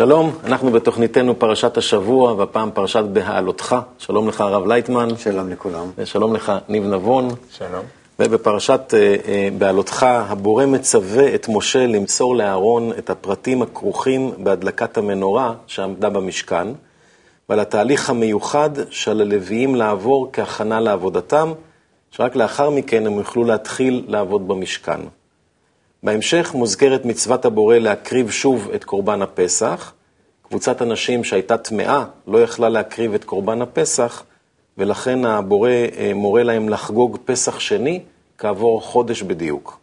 שלום, 0.00 0.32
אנחנו 0.44 0.70
בתוכניתנו 0.70 1.38
פרשת 1.38 1.76
השבוע, 1.76 2.32
והפעם 2.32 2.70
פרשת 2.74 3.02
בהעלותך. 3.12 3.76
שלום 3.98 4.28
לך, 4.28 4.40
הרב 4.40 4.66
לייטמן. 4.66 5.16
שלום 5.16 5.50
לכולם. 5.50 5.90
ושלום 5.98 6.34
לך, 6.34 6.52
ניב 6.68 6.84
נבון. 6.84 7.28
שלום. 7.50 7.84
ובפרשת 8.18 8.80
אה, 8.94 9.16
אה, 9.28 9.48
בהעלותך, 9.58 10.02
הבורא 10.02 10.66
מצווה 10.66 11.34
את 11.34 11.48
משה 11.48 11.86
למסור 11.86 12.36
לאהרון 12.36 12.92
את 12.98 13.10
הפרטים 13.10 13.62
הכרוכים 13.62 14.32
בהדלקת 14.38 14.98
המנורה 14.98 15.54
שעמדה 15.66 16.10
במשכן, 16.10 16.68
ועל 17.48 17.60
התהליך 17.60 18.10
המיוחד 18.10 18.70
של 18.90 19.20
הלוויים 19.20 19.74
לעבור 19.74 20.30
כהכנה 20.32 20.80
לעבודתם, 20.80 21.52
שרק 22.10 22.36
לאחר 22.36 22.70
מכן 22.70 23.06
הם 23.06 23.12
יוכלו 23.12 23.44
להתחיל 23.44 24.04
לעבוד 24.08 24.48
במשכן. 24.48 25.00
בהמשך 26.02 26.50
מוזכרת 26.54 27.04
מצוות 27.04 27.44
הבורא 27.44 27.78
להקריב 27.78 28.30
שוב 28.30 28.70
את 28.74 28.84
קורבן 28.84 29.22
הפסח. 29.22 29.92
קבוצת 30.42 30.82
אנשים 30.82 31.24
שהייתה 31.24 31.56
טמאה 31.56 32.04
לא 32.26 32.38
יכלה 32.38 32.68
להקריב 32.68 33.14
את 33.14 33.24
קורבן 33.24 33.62
הפסח, 33.62 34.24
ולכן 34.78 35.24
הבורא 35.24 35.70
אה, 35.70 36.12
מורה 36.14 36.42
להם 36.42 36.68
לחגוג 36.68 37.18
פסח 37.24 37.60
שני 37.60 38.00
כעבור 38.38 38.82
חודש 38.82 39.22
בדיוק. 39.22 39.80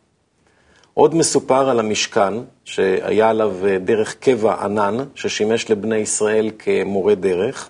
עוד 0.93 1.15
מסופר 1.15 1.69
על 1.69 1.79
המשכן, 1.79 2.33
שהיה 2.65 3.29
עליו 3.29 3.55
אה, 3.65 3.77
דרך 3.77 4.15
קבע 4.19 4.63
ענן, 4.63 4.97
ששימש 5.15 5.71
לבני 5.71 5.97
ישראל 5.97 6.51
כמורה 6.59 7.15
דרך. 7.15 7.69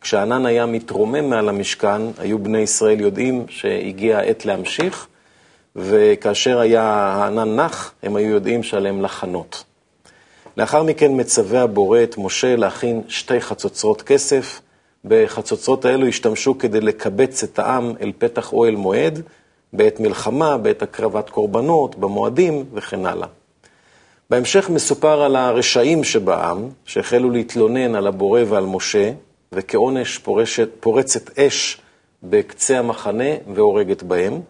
כשהענן 0.00 0.46
היה 0.46 0.66
מתרומם 0.66 1.30
מעל 1.30 1.48
המשכן, 1.48 2.02
היו 2.18 2.38
בני 2.38 2.58
ישראל 2.58 3.00
יודעים 3.00 3.44
שהגיעה 3.48 4.20
העת 4.20 4.44
להמשיך, 4.44 5.08
וכאשר 5.76 6.58
היה 6.58 6.82
הענן 6.82 7.60
נח, 7.60 7.92
הם 8.02 8.16
היו 8.16 8.28
יודעים 8.28 8.62
שעליהם 8.62 9.02
לחנות. 9.02 9.64
לאחר 10.56 10.82
מכן 10.82 11.20
מצווה 11.20 11.62
הבורא 11.62 12.02
את 12.02 12.18
משה 12.18 12.56
להכין 12.56 13.02
שתי 13.08 13.40
חצוצרות 13.40 14.02
כסף. 14.02 14.60
בחצוצרות 15.04 15.84
האלו 15.84 16.06
השתמשו 16.06 16.58
כדי 16.58 16.80
לקבץ 16.80 17.42
את 17.42 17.58
העם 17.58 17.92
אל 18.00 18.12
פתח 18.18 18.52
אוהל 18.52 18.76
מועד, 18.76 19.22
בעת 19.72 20.00
מלחמה, 20.00 20.56
בעת 20.58 20.82
הקרבת 20.82 21.30
קורבנות, 21.30 21.96
במועדים 21.96 22.64
וכן 22.74 23.06
הלאה. 23.06 23.28
בהמשך 24.30 24.70
מסופר 24.70 25.22
על 25.22 25.36
הרשעים 25.36 26.04
שבעם, 26.04 26.68
שהחלו 26.84 27.30
להתלונן 27.30 27.94
על 27.94 28.06
הבורא 28.06 28.40
ועל 28.48 28.64
משה, 28.64 29.12
וכעונש 29.52 30.18
פורשת, 30.18 30.68
פורצת 30.80 31.38
אש 31.38 31.80
בקצה 32.22 32.78
המחנה 32.78 33.30
והורגת 33.54 34.02
בהם. 34.02 34.40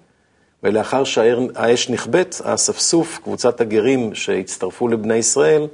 ולאחר 0.63 1.05
שהאש 1.05 1.91
נכבאת, 1.91 2.37
האספסוף, 2.45 3.19
קבוצת 3.19 3.61
הגרים 3.61 4.15
שהצטרפו 4.15 4.89
לבני 4.89 5.15
ישראל, 5.15 5.67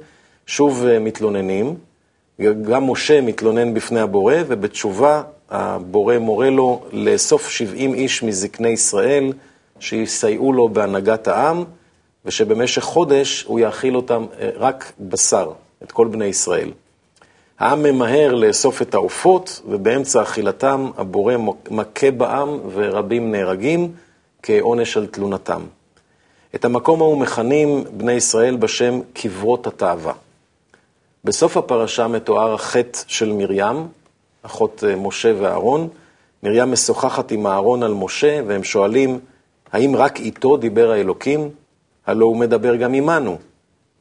שוב 0.45 0.85
אה, 0.85 0.99
מתלוננים. 0.99 1.75
גם 2.41 2.91
משה 2.91 3.21
מתלונן 3.21 3.73
בפני 3.73 3.99
הבורא, 3.99 4.35
ובתשובה 4.47 5.21
הבורא 5.49 6.17
מורה 6.17 6.49
לו 6.49 6.83
לאסוף 6.91 7.49
70 7.49 7.93
איש 7.93 8.23
מזקני 8.23 8.69
ישראל, 8.69 9.33
שיסייעו 9.79 10.53
לו 10.53 10.69
בהנהגת 10.69 11.27
העם, 11.27 11.63
ושבמשך 12.25 12.81
חודש 12.81 13.43
הוא 13.43 13.59
יאכיל 13.59 13.95
אותם 13.95 14.25
אה, 14.39 14.49
רק 14.55 14.91
בשר, 14.99 15.51
את 15.83 15.91
כל 15.91 16.07
בני 16.07 16.25
ישראל. 16.25 16.71
העם 17.59 17.83
ממהר 17.83 18.33
לאסוף 18.33 18.81
את 18.81 18.93
העופות, 18.93 19.61
ובאמצע 19.67 20.21
אכילתם 20.21 20.91
הבורא 20.97 21.35
מכה 21.71 22.11
בעם 22.11 22.59
ורבים 22.73 23.31
נהרגים. 23.31 23.91
כעונש 24.43 24.97
על 24.97 25.05
תלונתם. 25.05 25.61
את 26.55 26.65
המקום 26.65 27.01
ההוא 27.01 27.17
מכנים 27.17 27.83
בני 27.91 28.11
ישראל 28.11 28.55
בשם 28.55 28.99
קברות 29.13 29.67
התאווה. 29.67 30.13
בסוף 31.23 31.57
הפרשה 31.57 32.07
מתואר 32.07 32.53
החטא 32.53 32.99
של 33.07 33.31
מרים, 33.31 33.87
אחות 34.41 34.83
אה, 34.87 34.95
משה 34.95 35.33
ואהרון. 35.39 35.87
מרים 36.43 36.71
משוחחת 36.71 37.31
עם 37.31 37.47
אהרון 37.47 37.83
על 37.83 37.93
משה, 37.93 38.39
והם 38.47 38.63
שואלים, 38.63 39.19
האם 39.71 39.95
רק 39.95 40.19
איתו 40.19 40.57
דיבר 40.57 40.91
האלוקים? 40.91 41.49
הלא 42.05 42.25
הוא 42.25 42.37
מדבר 42.37 42.75
גם 42.75 42.93
עמנו. 42.93 43.37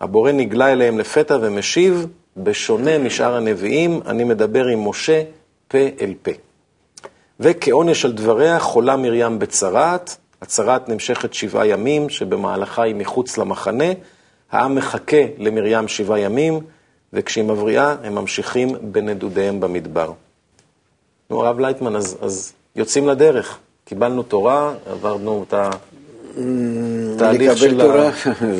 הבורא 0.00 0.32
נגלה 0.32 0.72
אליהם 0.72 0.98
לפתע 0.98 1.38
ומשיב, 1.40 2.06
בשונה 2.36 2.98
משאר 2.98 3.36
הנביאים, 3.36 4.00
אני 4.06 4.24
מדבר 4.24 4.66
עם 4.66 4.88
משה 4.88 5.22
פה 5.68 5.78
אל 6.00 6.14
פה. 6.22 6.30
וכעונש 7.40 8.04
על 8.04 8.12
דבריה 8.12 8.58
חולה 8.58 8.96
מרים 8.96 9.38
בצרעת, 9.38 10.16
הצהרת 10.42 10.88
נמשכת 10.88 11.34
שבעה 11.34 11.66
ימים, 11.66 12.08
שבמהלכה 12.08 12.82
היא 12.82 12.94
מחוץ 12.94 13.38
למחנה. 13.38 13.84
העם 14.52 14.74
מחכה 14.74 15.16
למרים 15.38 15.88
שבעה 15.88 16.20
ימים, 16.20 16.60
וכשהיא 17.12 17.44
מבריאה, 17.44 17.94
הם 18.04 18.14
ממשיכים 18.14 18.68
בנדודיהם 18.82 19.60
במדבר. 19.60 20.12
נו, 21.30 21.42
הרב 21.42 21.60
לייטמן, 21.60 21.96
אז, 21.96 22.16
אז 22.20 22.52
יוצאים 22.76 23.08
לדרך. 23.08 23.58
קיבלנו 23.84 24.22
תורה, 24.22 24.74
עברנו 24.86 25.44
את 25.48 25.54
התהליך 27.16 27.58
של 27.58 27.80
תורה, 27.80 28.08
ה... 28.08 28.12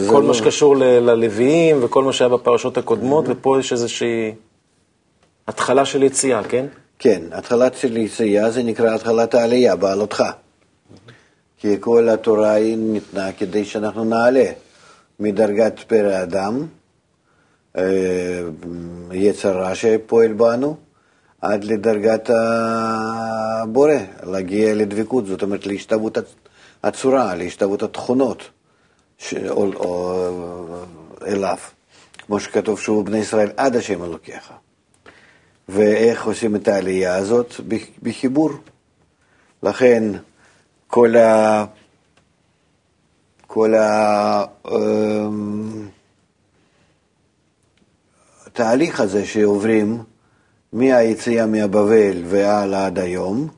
כל 0.09 0.23
מה 0.23 0.29
לא- 0.29 0.35
שקשור 0.35 0.77
ל- 0.77 0.83
ללוויים 0.85 1.85
וכל 1.85 2.05
מה 2.05 2.13
שהיה 2.13 2.29
בפרשות 2.29 2.79
הקודמות, 2.79 3.25
ופה 3.29 3.57
יש 3.61 3.73
איזושהי 3.73 4.35
התחלה 5.49 5.85
של 5.85 6.03
יציאה, 6.03 6.43
כן? 6.45 6.67
כן, 6.99 7.23
התחלת 7.33 7.75
של 7.75 7.97
יציאה 7.97 8.51
זה 8.51 8.63
נקרא 8.63 8.95
התחלת 8.95 9.35
העלייה, 9.35 9.77
בעלותך. 9.77 10.25
כי 11.63 11.77
כל 11.81 12.09
התורה 12.09 12.53
היא 12.53 12.77
ניתנה 12.77 13.33
כדי 13.33 13.65
שאנחנו 13.65 14.05
נעלה 14.05 14.45
מדרגת 15.21 15.81
פרא 15.87 16.23
אדם, 16.23 16.67
אה, 17.77 18.43
יצר 19.13 19.59
רע 19.59 19.75
שפועל 19.75 20.33
בנו, 20.33 20.77
עד 21.41 21.65
לדרגת 21.65 22.31
הבורא, 23.63 23.93
להגיע 24.23 24.75
לדבקות, 24.75 25.27
זאת 25.27 25.43
אומרת 25.43 25.67
להשתוות 25.67 26.19
הצורה, 26.83 27.35
להשתוות 27.35 27.83
התכונות 27.83 28.43
ש... 29.19 29.35
או, 29.35 29.73
או, 29.75 30.85
אליו, 31.27 31.57
כמו 32.27 32.41
שכתוב 32.41 32.81
שהוא 32.81 33.05
בני 33.05 33.19
ישראל 33.19 33.51
עד 33.57 33.77
השם 33.77 34.05
אלוקיך. 34.05 34.53
ואיך 35.69 36.27
עושים 36.27 36.57
את 36.57 36.69
העלייה 36.69 37.15
הזאת? 37.15 37.55
בחיבור. 38.03 38.51
לכן, 39.63 40.05
כל 40.95 41.17
ה... 41.17 41.65
כל 43.47 43.75
התהליך 48.47 49.01
אמ, 49.01 49.05
הזה 49.05 49.27
שעוברים 49.27 50.03
מהיציאה 50.73 51.47
מהבבל 51.47 52.23
והלאה 52.25 52.87
עד 52.87 52.99
היום, 52.99 53.49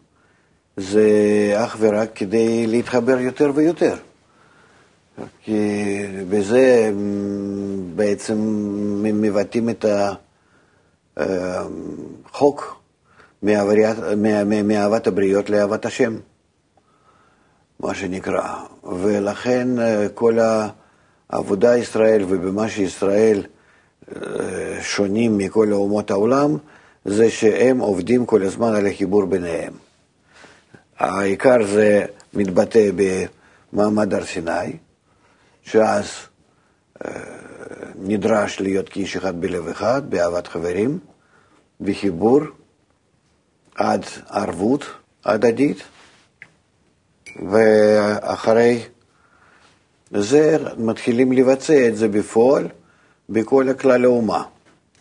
זה 0.77 1.09
אך 1.57 1.77
ורק 1.81 2.11
כדי 2.15 2.67
להתחבר 2.67 3.19
יותר 3.19 3.51
ויותר. 3.55 3.97
כי 5.43 5.99
בזה 6.31 6.93
בעצם 7.95 8.39
מבטאים 9.03 9.69
את 9.69 9.85
החוק 11.17 12.81
מאהבת 14.65 15.07
הבריות 15.07 15.51
לאהבת 15.51 15.87
השם. 15.87 16.17
מה 17.85 17.95
שנקרא. 17.95 18.55
ולכן 18.85 19.79
אה, 19.79 20.07
כל 20.15 20.39
העבודה 21.31 21.77
ישראל 21.77 22.25
ובמה 22.29 22.69
שישראל 22.69 23.43
אה, 24.17 24.83
שונים 24.83 25.39
מכל 25.39 25.73
אומות 25.73 26.11
העולם, 26.11 26.57
זה 27.05 27.31
שהם 27.31 27.79
עובדים 27.79 28.27
כל 28.27 28.43
הזמן 28.43 28.75
על 28.75 28.87
החיבור 28.87 29.25
ביניהם. 29.25 29.73
העיקר 30.99 31.67
זה 31.67 32.05
מתבטא 32.35 32.91
במעמד 33.73 34.15
הר 34.15 34.25
סיני, 34.25 34.77
שאז 35.63 36.07
אה, 37.05 37.11
נדרש 37.99 38.61
להיות 38.61 38.89
כאיש 38.89 39.17
אחד 39.17 39.41
בלב 39.41 39.69
אחד, 39.69 40.11
באהבת 40.11 40.47
חברים, 40.47 40.99
בחיבור 41.81 42.41
עד 43.75 44.05
ערבות 44.29 44.85
הדדית. 45.25 45.94
ואחרי 47.51 48.83
זה 50.11 50.57
מתחילים 50.77 51.33
לבצע 51.33 51.89
את 51.89 51.97
זה 51.97 52.09
בפועל 52.09 52.69
בכל 53.29 53.69
הכלל 53.69 54.05
האומה. 54.05 54.43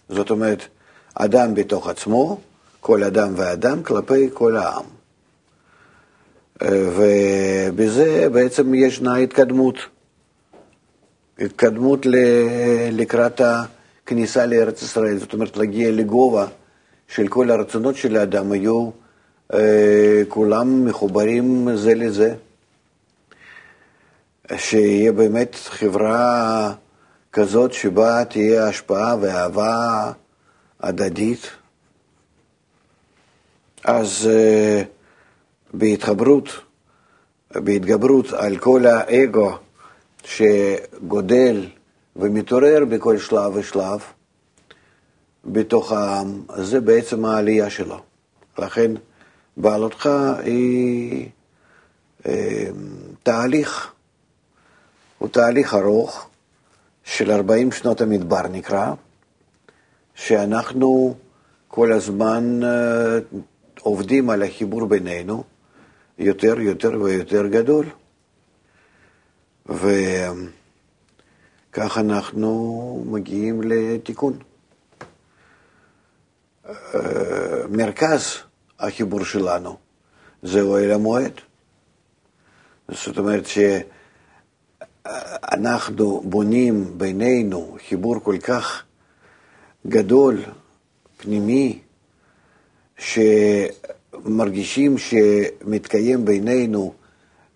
זאת 0.10 0.30
אומרת, 0.30 0.68
אדם 1.16 1.54
בתוך 1.54 1.88
עצמו, 1.88 2.40
כל 2.80 3.04
אדם 3.04 3.34
ואדם 3.36 3.84
כלפי 3.84 4.30
כל 4.34 4.58
העם. 4.58 4.86
ובזה 6.62 8.28
בעצם 8.32 8.74
ישנה 8.74 9.16
התקדמות. 9.16 9.76
התקדמות 11.40 12.06
לקראת 12.92 13.42
הכניסה 13.42 14.46
לארץ 14.46 14.82
ישראל, 14.82 15.18
זאת 15.18 15.34
אומרת 15.34 15.58
להגיע 15.58 15.92
לגובה 15.92 16.48
של 17.08 17.28
כל 17.28 17.52
הרצונות 17.52 17.96
של 17.96 18.18
האדם 18.18 18.52
היו 18.52 18.90
כולם 20.30 20.86
מחוברים 20.86 21.76
זה 21.76 21.94
לזה. 21.94 22.36
שיהיה 24.58 25.12
באמת 25.12 25.56
חברה 25.56 26.74
כזאת 27.34 27.74
שבה 27.74 28.26
תהיה 28.26 28.68
השפעה 28.68 29.16
ואהבה 29.22 30.12
הדדית, 30.80 31.50
אז 33.84 34.30
uh, 34.30 34.86
בהתחברות, 35.74 36.50
בהתגברות 37.56 38.34
על 38.34 38.58
כל 38.58 38.86
האגו 38.86 39.52
שגודל 40.26 41.68
ומתעורר 42.16 42.86
בכל 42.90 43.18
שלב 43.18 43.56
ושלב 43.56 44.00
בתוך 45.46 45.92
העם, 45.92 46.42
זה 46.56 46.82
בעצם 46.82 47.26
העלייה 47.26 47.70
שלו. 47.70 48.00
לכן 48.58 48.92
בעלותך 49.58 50.10
היא 50.44 51.30
אה, 52.26 52.68
תהליך, 53.24 53.92
הוא 55.18 55.30
תהליך 55.30 55.74
ארוך 55.74 56.30
של 57.04 57.32
40 57.32 57.72
שנות 57.72 58.02
המדבר 58.02 58.48
נקרא, 58.48 58.94
שאנחנו 60.16 61.16
כל 61.68 61.92
הזמן 61.92 62.64
אה, 62.64 63.20
עובדים 63.82 64.30
על 64.30 64.44
החיבור 64.44 64.86
בינינו 64.86 65.44
יותר, 66.20 66.60
יותר 66.60 67.02
ויותר 67.02 67.48
גדול. 67.48 67.86
וכך 69.66 69.88
אנחנו 71.98 73.04
מגיעים 73.08 73.62
לתיקון. 73.62 74.38
אה, 76.70 76.74
מרכז 77.70 78.38
החיבור 78.84 79.24
שלנו 79.24 79.78
זה 80.44 80.62
אוהל 80.62 80.92
המועד. 80.92 81.32
זאת 82.92 83.18
אומרת 83.18 83.44
שאנחנו 85.06 86.22
בונים 86.26 86.98
בינינו 86.98 87.78
חיבור 87.88 88.16
כל 88.24 88.38
כך 88.38 88.84
גדול, 89.88 90.44
פנימי, 91.18 91.80
שמרגישים 92.98 94.96
שמתקיים 94.98 96.26
בינינו 96.26 96.94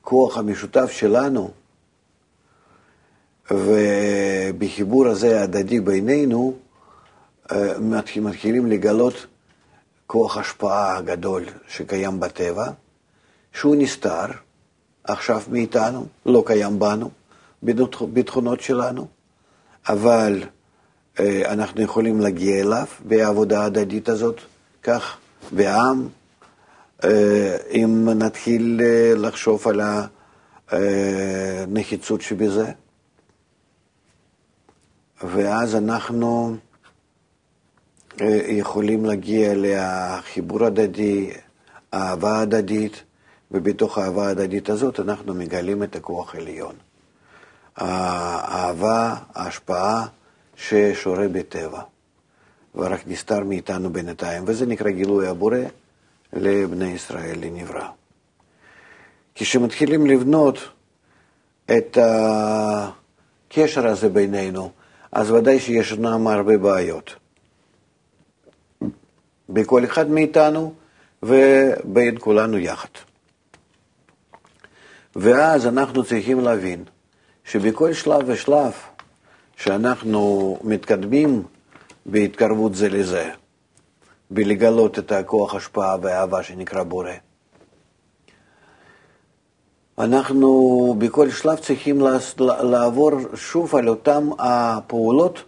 כוח 0.01 0.37
המשותף 0.37 0.91
שלנו, 0.91 1.51
ובחיבור 3.51 5.07
הזה 5.07 5.39
ההדדי 5.39 5.79
בינינו, 5.79 6.53
אה, 7.51 7.79
מתחילים 7.79 8.65
לגלות 8.65 9.27
כוח 10.07 10.37
השפעה 10.37 11.01
גדול 11.01 11.45
שקיים 11.67 12.19
בטבע, 12.19 12.65
שהוא 13.53 13.75
נסתר 13.79 14.25
עכשיו 15.03 15.41
מאיתנו, 15.51 16.05
לא 16.25 16.43
קיים 16.45 16.79
בנו, 16.79 17.09
בתכונות 18.13 18.61
שלנו, 18.61 19.07
אבל 19.89 20.43
אה, 21.19 21.53
אנחנו 21.53 21.81
יכולים 21.81 22.21
להגיע 22.21 22.61
אליו 22.61 22.85
בעבודה 23.05 23.61
ההדדית 23.61 24.09
הזאת, 24.09 24.41
כך 24.83 25.17
בעם, 25.51 26.07
אה, 27.03 27.57
אם 27.71 28.09
נתחיל 28.09 28.81
לחשוב 29.15 29.67
על 29.67 29.81
הנחיצות 30.71 32.21
שבזה. 32.21 32.71
ואז 35.23 35.75
אנחנו 35.75 36.51
אה, 36.51 36.66
יכולים 38.47 39.05
להגיע 39.05 39.53
לחיבור 39.55 40.65
הדדי, 40.65 41.31
אהבה 41.93 42.39
הדדית, 42.39 43.03
ובתוך 43.51 43.97
האהבה 43.97 44.27
ההדדית 44.27 44.69
הזאת 44.69 44.99
אנחנו 44.99 45.33
מגלים 45.33 45.83
את 45.83 45.95
הכוח 45.95 46.35
העליון. 46.35 46.75
האהבה, 47.75 49.15
ההשפעה 49.35 50.07
ששורה 50.55 51.27
בטבע, 51.27 51.81
ורק 52.75 52.99
נסתר 53.07 53.43
מאיתנו 53.43 53.89
בינתיים, 53.89 54.43
וזה 54.47 54.65
נקרא 54.65 54.89
גילוי 54.89 55.27
הבורא 55.27 55.57
לבני 56.33 56.85
ישראל, 56.91 57.39
לנברא. 57.41 57.87
כשמתחילים 59.35 60.05
לבנות 60.05 60.59
את 61.77 61.97
הקשר 62.01 63.87
הזה 63.87 64.09
בינינו, 64.09 64.71
אז 65.11 65.31
ודאי 65.31 65.59
שישנם 65.59 66.27
הרבה 66.27 66.57
בעיות. 66.57 67.15
בכל 69.49 69.85
אחד 69.85 70.09
מאיתנו 70.09 70.73
ובין 71.23 72.15
כולנו 72.19 72.57
יחד. 72.57 72.89
ואז 75.15 75.67
אנחנו 75.67 76.03
צריכים 76.03 76.39
להבין 76.39 76.83
שבכל 77.43 77.93
שלב 77.93 78.23
ושלב 78.25 78.73
שאנחנו 79.57 80.57
מתקדמים 80.63 81.43
בהתקרבות 82.05 82.75
זה 82.75 82.89
לזה, 82.89 83.31
בלגלות 84.31 84.99
את 84.99 85.11
הכוח 85.11 85.55
השפעה 85.55 85.97
והאהבה 86.01 86.43
שנקרא 86.43 86.83
בורא, 86.83 87.11
אנחנו 89.99 90.95
בכל 90.97 91.29
שלב 91.29 91.57
צריכים 91.59 92.01
לעבור 92.39 93.11
שוב 93.35 93.75
על 93.75 93.89
אותן 93.89 94.29
הפעולות 94.39 95.43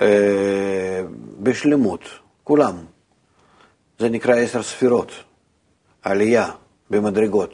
אה, 0.00 1.02
בשלמות, 1.42 2.00
כולם. 2.44 2.76
זה 3.98 4.08
נקרא 4.08 4.34
עשר 4.34 4.62
ספירות, 4.62 5.12
עלייה 6.02 6.50
במדרגות, 6.90 7.50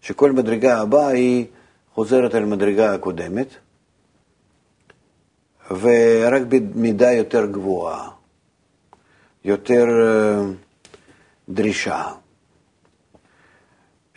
שכל 0.00 0.32
מדרגה 0.32 0.80
הבאה 0.80 1.08
היא 1.08 1.46
חוזרת 1.94 2.34
על 2.34 2.44
מדרגה 2.44 2.94
הקודמת, 2.94 3.48
ורק 5.70 6.42
במידה 6.48 7.12
יותר 7.12 7.46
גבוהה, 7.46 8.10
יותר 9.44 9.84
אה, 10.04 10.42
דרישה. 11.48 12.12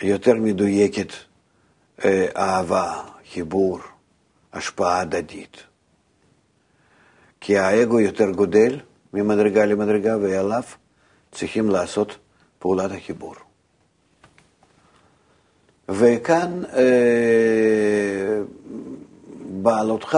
יותר 0.02 0.34
מדויקת 0.34 1.14
אה, 2.06 2.28
אהבה, 2.36 3.04
חיבור, 3.34 3.80
השפעה 4.54 5.00
הדדית. 5.00 5.64
כי 7.42 7.58
האגו 7.58 8.00
יותר 8.00 8.32
גודל 8.32 8.80
ממדרגה 9.14 9.66
למדרגה, 9.66 10.18
ועליו 10.18 10.64
צריכים 11.32 11.70
לעשות 11.70 12.18
פעולת 12.60 12.92
החיבור. 12.92 13.36
וכאן 15.90 16.62
אה, 16.74 18.42
בעלותך 19.62 20.18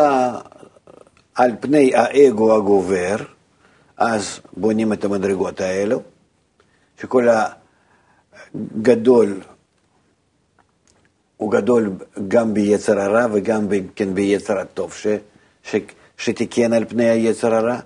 על 1.36 1.52
פני 1.60 1.96
האגו 1.96 2.56
הגובר, 2.56 3.16
אז 3.98 4.40
בונים 4.58 4.94
את 4.94 5.06
המדרגות 5.06 5.62
האלו, 5.62 6.02
שכל 7.02 7.28
הגדול 8.54 9.42
הוא 11.38 11.52
גדול 11.52 11.92
גם 12.28 12.54
ביצר 12.54 13.00
הרע 13.00 13.26
וגם 13.32 13.68
כן 13.96 14.14
ביצר 14.14 14.58
הטוב, 14.60 14.94
ש, 14.94 15.08
ש, 15.64 15.76
שתיקן 16.18 16.74
על 16.74 16.86
פני 16.86 17.10
היצר 17.10 17.56
הרע, 17.56 17.80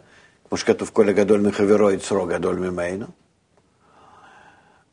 כמו 0.49 0.57
שכתוב 0.57 0.89
כל 0.93 1.09
הגדול 1.09 1.41
מחברו 1.41 1.91
יצרו 1.91 2.25
גדול 2.25 2.55
ממנו. 2.55 3.05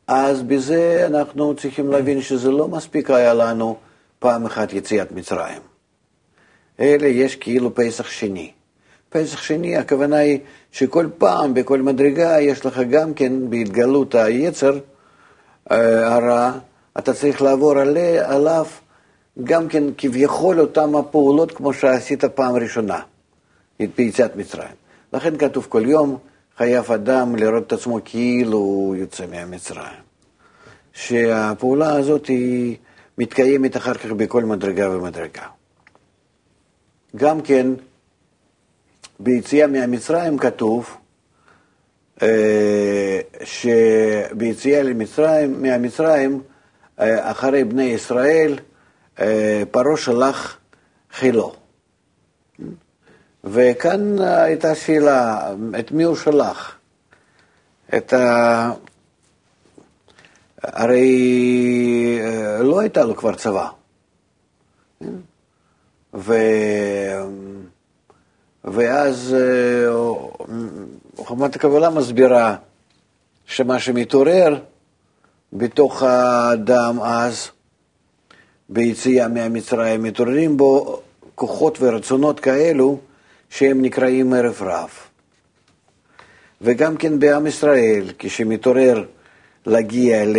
אז 0.07 0.43
בזה 0.43 1.03
אנחנו 1.07 1.55
צריכים 1.55 1.91
להבין 1.91 2.21
שזה 2.21 2.51
לא 2.51 2.67
מספיק 2.67 3.09
היה 3.09 3.33
לנו 3.33 3.77
פעם 4.19 4.45
אחת 4.45 4.73
יציאת 4.73 5.11
מצרים. 5.11 5.61
אלא 6.79 7.05
יש 7.05 7.35
כאילו 7.35 7.75
פסח 7.75 8.09
שני. 8.09 8.51
פסח 9.09 9.41
שני, 9.41 9.77
הכוונה 9.77 10.17
היא 10.17 10.39
שכל 10.71 11.07
פעם, 11.17 11.53
בכל 11.53 11.81
מדרגה, 11.81 12.39
יש 12.39 12.65
לך 12.65 12.79
גם 12.89 13.13
כן 13.13 13.49
בהתגלות 13.49 14.15
היצר 14.15 14.79
אה, 15.71 16.15
הרע, 16.15 16.51
אתה 16.97 17.13
צריך 17.13 17.41
לעבור 17.41 17.77
עליה, 17.77 18.33
עליו 18.33 18.65
גם 19.43 19.67
כן 19.67 19.83
כביכול 19.97 20.59
אותן 20.59 20.95
הפעולות 20.95 21.51
כמו 21.51 21.73
שעשית 21.73 22.25
פעם 22.25 22.55
ראשונה, 22.55 22.99
ביציאת 23.79 24.35
מצרים. 24.35 24.82
לכן 25.13 25.37
כתוב 25.37 25.65
כל 25.69 25.83
יום, 25.85 26.17
חייב 26.57 26.91
אדם 26.91 27.35
לראות 27.35 27.67
את 27.67 27.73
עצמו 27.73 27.99
כאילו 28.05 28.57
הוא 28.57 28.95
יוצא 28.95 29.25
מהמצרים. 29.25 30.03
שהפעולה 30.93 31.95
הזאת 31.95 32.27
היא 32.27 32.77
מתקיימת 33.17 33.77
אחר 33.77 33.93
כך 33.93 34.11
בכל 34.11 34.43
מדרגה 34.43 34.89
ומדרגה. 34.89 35.47
גם 37.15 37.41
כן, 37.41 37.67
ביציאה 39.19 39.67
מהמצרים 39.67 40.37
כתוב 40.37 40.97
אה, 42.21 43.19
שביציאה 43.43 44.83
למצרים, 44.83 45.61
מהמצרים, 45.61 46.41
אה, 46.99 47.31
אחרי 47.31 47.63
בני 47.63 47.83
ישראל, 47.83 48.59
אה, 49.19 49.63
פרעה 49.71 49.97
שלח 49.97 50.57
חילו. 51.11 51.62
וכאן 53.43 54.19
הייתה 54.19 54.75
שאלה, 54.75 55.53
את 55.79 55.91
מי 55.91 56.03
הוא 56.03 56.15
שלח? 56.15 56.75
את 57.97 58.13
ה... 58.13 58.71
הרי 60.63 62.19
אה, 62.21 62.63
לא 62.63 62.79
הייתה 62.79 63.03
לו 63.03 63.15
כבר 63.15 63.35
צבא. 63.35 63.69
ו... 66.13 66.33
ואז 68.63 69.35
חוכמת 71.15 71.55
הקבלה 71.55 71.89
מסבירה 71.89 72.55
שמה 73.45 73.79
שמתעורר 73.79 74.59
בתוך 75.53 76.03
האדם 76.03 76.99
אז, 77.01 77.47
ביציאה 78.69 79.27
מהמצרים, 79.27 80.03
מתעוררים 80.03 80.57
בו 80.57 81.01
כוחות 81.35 81.77
ורצונות 81.81 82.39
כאלו 82.39 82.99
שהם 83.53 83.81
נקראים 83.81 84.33
ערב 84.33 84.61
רב. 84.61 84.89
וגם 86.61 86.97
כן 86.97 87.19
בעם 87.19 87.47
ישראל, 87.47 88.11
כשמתעורר 88.19 89.05
להגיע 89.65 90.25
ל... 90.25 90.37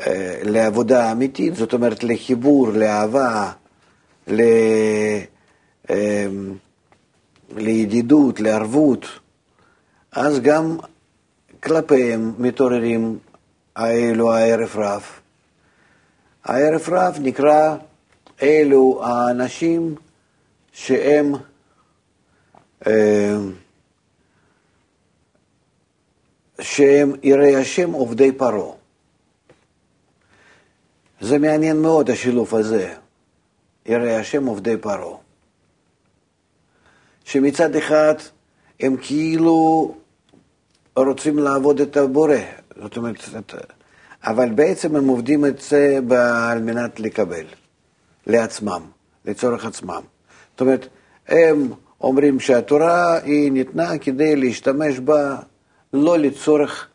אה, 0.00 0.40
לעבודה 0.42 1.12
אמיתית, 1.12 1.54
זאת 1.54 1.72
אומרת 1.72 2.04
לחיבור, 2.04 2.68
לאהבה, 2.72 3.52
ל... 4.28 4.40
אה, 5.90 6.26
לידידות, 7.56 8.40
לערבות, 8.40 9.06
אז 10.12 10.40
גם 10.40 10.76
כלפיהם 11.62 12.32
מתעוררים 12.38 13.18
האלו 13.76 14.32
הערב 14.32 14.72
רב. 14.74 15.02
הערב 16.44 16.82
רב 16.88 17.18
נקרא 17.20 17.76
אלו 18.42 19.00
האנשים 19.04 19.94
שהם 20.72 21.32
אה, 22.86 23.36
שהם 26.60 27.12
יראי 27.22 27.56
השם 27.56 27.92
עובדי 27.92 28.32
פרעה. 28.32 28.72
זה 31.20 31.38
מעניין 31.38 31.82
מאוד 31.82 32.10
השילוב 32.10 32.54
הזה, 32.54 32.94
יראי 33.86 34.16
השם 34.16 34.46
עובדי 34.46 34.76
פרעה. 34.76 35.18
שמצד 37.24 37.76
אחד 37.76 38.14
הם 38.80 38.96
כאילו 38.96 39.94
רוצים 40.96 41.38
לעבוד 41.38 41.80
את 41.80 41.96
הבורא, 41.96 42.36
זאת 42.82 42.96
אומרת, 42.96 43.16
אבל 44.24 44.52
בעצם 44.52 44.96
הם 44.96 45.08
עובדים 45.08 45.46
את 45.46 45.60
זה 45.60 45.98
על 46.50 46.62
מנת 46.62 47.00
לקבל 47.00 47.46
לעצמם, 48.26 48.82
לצורך 49.24 49.64
עצמם. 49.64 50.02
זאת 50.52 50.60
אומרת, 50.60 50.88
הם 51.28 51.72
אומרים 52.00 52.40
שהתורה 52.40 53.18
היא 53.18 53.52
ניתנה 53.52 53.98
כדי 53.98 54.36
להשתמש 54.36 54.98
בה 54.98 55.36
לא 55.92 56.18
לצורך 56.18 56.88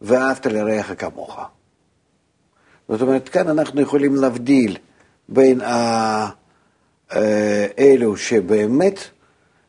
ואהבת 0.00 0.46
לרעך 0.46 0.92
כמוך. 0.98 1.40
זאת 2.88 3.00
אומרת, 3.00 3.28
כאן 3.28 3.48
אנחנו 3.48 3.80
יכולים 3.80 4.16
להבדיל 4.16 4.76
בין 5.28 5.60
אה, 5.60 6.30
אלו 7.78 8.16
שבאמת 8.16 9.00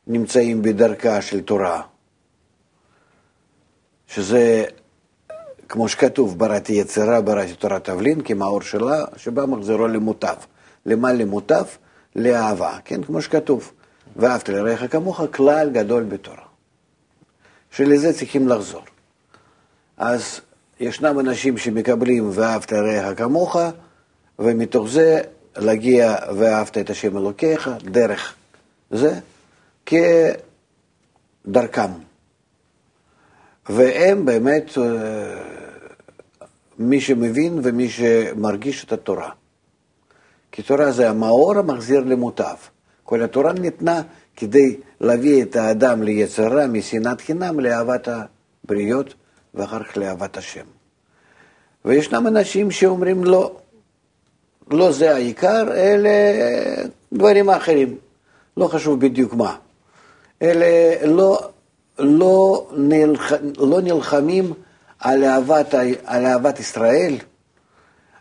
נמצאים 0.07 0.61
בדרכה 0.61 1.21
של 1.21 1.41
תורה, 1.41 1.81
שזה, 4.07 4.65
כמו 5.69 5.87
שכתוב, 5.87 6.39
בראתי 6.39 6.73
יצירה, 6.73 7.21
בראתי 7.21 7.53
תורה 7.53 7.79
תבלין, 7.79 8.21
כמאור 8.21 8.61
שלה, 8.61 9.05
שבה 9.17 9.45
מחזירו 9.45 9.87
למוטב. 9.87 10.35
למה 10.85 11.13
למוטב? 11.13 11.65
לאהבה, 12.15 12.77
כן, 12.85 13.03
כמו 13.03 13.21
שכתוב. 13.21 13.71
ואהבת 14.15 14.49
לרעך 14.49 14.91
כמוך, 14.91 15.21
כלל 15.33 15.69
גדול 15.69 16.03
בתורה. 16.03 16.43
שלזה 17.71 18.13
צריכים 18.13 18.47
לחזור. 18.47 18.83
אז 19.97 20.41
ישנם 20.79 21.19
אנשים 21.19 21.57
שמקבלים 21.57 22.29
ואהבת 22.33 22.71
לרעך 22.71 23.17
כמוך, 23.17 23.57
ומתוך 24.39 24.89
זה 24.89 25.21
להגיע 25.57 26.15
ואהבת 26.37 26.77
את 26.77 26.89
השם 26.89 27.17
אלוקיך, 27.17 27.69
דרך 27.83 28.35
זה, 28.91 29.19
כדרכם. 31.45 31.91
והם 33.69 34.25
באמת 34.25 34.77
אה, 34.77 34.83
מי 36.79 37.01
שמבין 37.01 37.59
ומי 37.63 37.89
שמרגיש 37.89 38.83
את 38.83 38.91
התורה. 38.91 39.29
כי 40.51 40.63
תורה 40.63 40.91
זה 40.91 41.09
המאור 41.09 41.57
המחזיר 41.57 41.99
למוטב. 41.99 42.55
כל 43.03 43.23
התורה 43.23 43.53
ניתנה 43.53 44.01
כדי 44.35 44.77
להביא 45.01 45.43
את 45.43 45.55
האדם 45.55 46.03
ליצרה 46.03 46.67
משנאת 46.67 47.21
חינם 47.21 47.59
לאהבת 47.59 48.07
הבריות 48.07 49.13
ואחר 49.53 49.83
כך 49.83 49.97
לאהבת 49.97 50.37
השם. 50.37 50.65
וישנם 51.85 52.27
אנשים 52.27 52.71
שאומרים 52.71 53.23
לא, 53.23 53.55
לא 54.71 54.91
זה 54.91 55.15
העיקר, 55.15 55.71
אלה 55.71 56.09
דברים 57.13 57.49
אחרים, 57.49 57.97
לא 58.57 58.67
חשוב 58.67 58.99
בדיוק 58.99 59.33
מה. 59.33 59.55
אלה 60.41 61.05
לא, 61.05 61.49
לא, 61.99 62.67
נלח, 62.77 63.31
לא 63.57 63.81
נלחמים 63.81 64.53
על 64.99 65.23
אהבת, 65.23 65.73
על 66.05 66.25
אהבת 66.25 66.59
ישראל, 66.59 67.15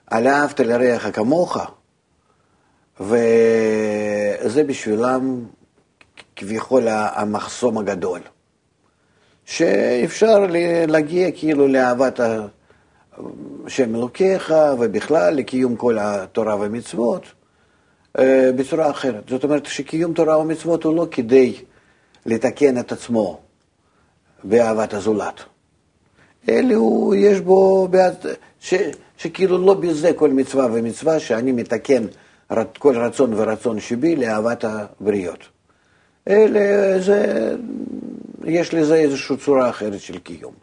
על 0.06 0.26
אהבת 0.26 0.60
לרעך 0.60 1.16
כמוך, 1.16 1.58
וזה 3.00 4.64
בשבילם 4.66 5.44
כביכול 6.36 6.82
המחסום 6.88 7.78
הגדול. 7.78 8.20
שאפשר 9.44 10.46
להגיע 10.88 11.30
כאילו 11.30 11.68
לאהבת 11.68 12.20
השם 13.66 13.94
אלוקיך 13.94 14.54
ובכלל 14.78 15.34
לקיום 15.34 15.76
כל 15.76 15.98
התורה 16.00 16.56
והמצוות 16.56 17.22
אה, 18.18 18.50
בצורה 18.56 18.90
אחרת. 18.90 19.28
זאת 19.28 19.44
אומרת 19.44 19.66
שקיום 19.66 20.12
תורה 20.12 20.38
ומצוות 20.38 20.84
הוא 20.84 20.96
לא 20.96 21.06
כדי 21.10 21.54
לתקן 22.26 22.78
את 22.78 22.92
עצמו 22.92 23.40
באהבת 24.44 24.94
הזולת, 24.94 25.40
אלא 26.48 26.74
הוא, 26.74 27.14
יש 27.14 27.40
בו, 27.40 27.88
ש, 28.60 28.74
שכאילו 29.18 29.58
לא 29.58 29.74
בזה 29.74 30.12
כל 30.12 30.30
מצווה 30.30 30.66
ומצווה 30.72 31.20
שאני 31.20 31.52
מתקן 31.52 32.06
כל 32.78 32.96
רצון 32.96 33.34
ורצון 33.34 33.80
שבי 33.80 34.16
לאהבת 34.16 34.64
הבריות. 34.64 35.48
אלא 36.28 36.60
זה, 36.98 37.52
יש 38.44 38.74
לזה 38.74 38.94
איזושהי 38.94 39.36
צורה 39.36 39.70
אחרת 39.70 40.00
של 40.00 40.18
קיום. 40.18 40.54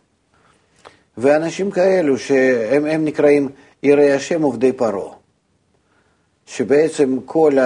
ואנשים 1.17 1.71
כאלו 1.71 2.17
שהם 2.17 3.05
נקראים 3.05 3.49
יראי 3.83 4.11
השם 4.11 4.41
עובדי 4.41 4.73
פרעה, 4.73 5.15
שבעצם 6.45 7.17
כל 7.25 7.57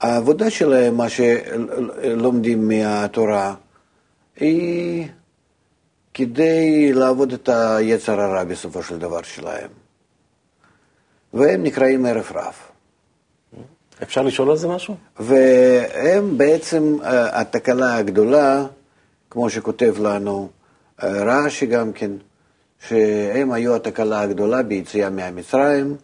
העבודה 0.00 0.50
שלהם, 0.50 0.96
מה 0.96 1.06
שלומדים 1.08 2.68
מהתורה, 2.68 3.54
היא 4.36 5.08
כדי 6.14 6.92
לעבוד 6.92 7.32
את 7.32 7.48
היצר 7.48 8.20
הרע 8.20 8.44
בסופו 8.44 8.82
של 8.82 8.98
דבר 8.98 9.22
שלהם. 9.22 9.70
והם 11.34 11.62
נקראים 11.62 12.06
ערב 12.06 12.30
רב. 12.34 12.54
אפשר 14.02 14.22
לשאול 14.22 14.50
על 14.50 14.56
זה 14.56 14.68
משהו? 14.68 14.96
והם 15.20 16.38
בעצם 16.38 16.96
אה, 17.04 17.40
התקלה 17.40 17.96
הגדולה, 17.96 18.66
כמו 19.30 19.50
שכותב 19.50 19.94
לנו 20.00 20.48
אה, 21.02 21.08
רש"י 21.24 21.66
גם 21.66 21.92
כן, 21.92 22.10
שהם 22.88 23.52
היו 23.52 23.74
התקלה 23.74 24.20
הגדולה 24.20 24.62
ביציאה 24.62 25.10
מהמצרים, 25.10 25.96